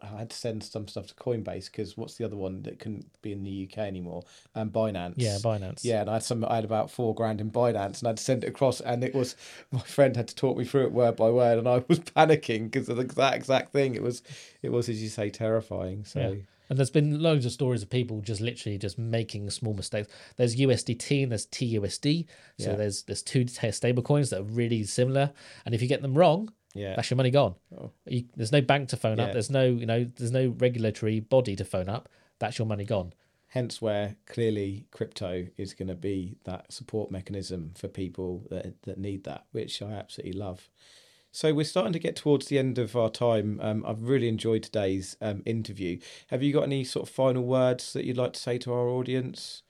[0.02, 3.06] I had to send some stuff to Coinbase because what's the other one that couldn't
[3.22, 4.24] be in the UK anymore?
[4.54, 5.14] Um, Binance.
[5.16, 6.44] yeah binance Yeah, and I had some.
[6.44, 9.36] I had about four grand in Binance, and I'd send it across, and it was
[9.70, 12.70] my friend had to talk me through it word by word, and I was panicking
[12.70, 13.94] because of the that exact thing.
[13.94, 14.22] It was,
[14.62, 16.04] it was as you say, terrifying.
[16.04, 16.34] So Yeah.
[16.68, 20.08] And there's been loads of stories of people just literally just making small mistakes.
[20.36, 22.26] There's USDT and there's TUSD.
[22.58, 22.76] So Yeah.
[22.76, 25.32] there's there's two stable coins that are really similar.
[25.66, 27.54] And if you get them wrong, yeah, that's your money gone.
[27.78, 27.90] Oh.
[28.06, 29.24] You, there's no bank to phone Yeah.
[29.26, 29.32] up.
[29.32, 32.08] There's no you know there's no regulatory body to phone up.
[32.38, 33.12] That's your money gone.
[33.48, 38.98] hence where clearly crypto is going to be that support mechanism for people that that
[38.98, 40.70] need that, which I absolutely love.
[41.34, 43.58] So we're starting to get towards the end of our time.
[43.62, 45.98] Um, I've really enjoyed today's um, interview.
[46.28, 48.88] Have you got any sort of final words that you'd like to say to our
[48.88, 49.62] audience?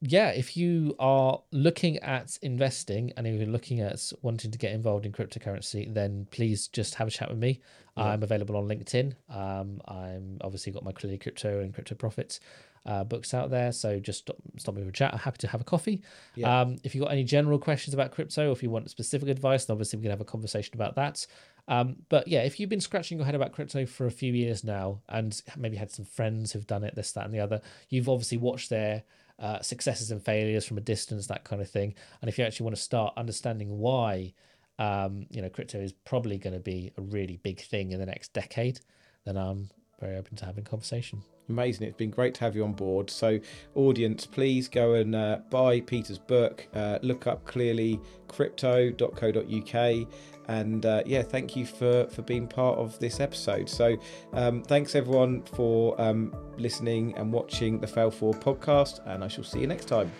[0.00, 4.72] Yeah, if you are looking at investing and if you're looking at wanting to get
[4.72, 7.60] involved in cryptocurrency, then please just have a chat with me.
[7.96, 9.14] I'm available on LinkedIn.
[9.28, 12.38] Um, I'm obviously got my Clearly Crypto and Crypto Profits
[12.86, 13.72] uh, books out there.
[13.72, 15.12] So just stop, stop me for a chat.
[15.12, 16.02] I'm happy to have a coffee.
[16.34, 16.60] Yeah.
[16.60, 19.64] Um, if you've got any general questions about crypto, or if you want specific advice,
[19.64, 21.26] then obviously we can have a conversation about that.
[21.66, 24.64] Um, but yeah, if you've been scratching your head about crypto for a few years
[24.64, 27.60] now and maybe had some friends who've done it, this, that, and the other,
[27.90, 29.02] you've obviously watched their
[29.38, 31.94] uh, successes and failures from a distance, that kind of thing.
[32.20, 34.34] And if you actually want to start understanding why,
[34.78, 38.06] um, you know, crypto is probably going to be a really big thing in the
[38.06, 38.80] next decade,
[39.24, 39.70] then I'm
[40.00, 41.22] very open to having conversation.
[41.48, 41.86] Amazing.
[41.86, 43.10] It's been great to have you on board.
[43.10, 43.40] So,
[43.74, 46.66] audience, please go and uh, buy Peter's book.
[46.74, 50.06] Uh, look up clearly crypto.co.uk.
[50.48, 53.68] And uh, yeah, thank you for, for being part of this episode.
[53.68, 53.96] So,
[54.32, 59.00] um, thanks everyone for um, listening and watching the Fail Forward podcast.
[59.06, 60.12] And I shall see you next time.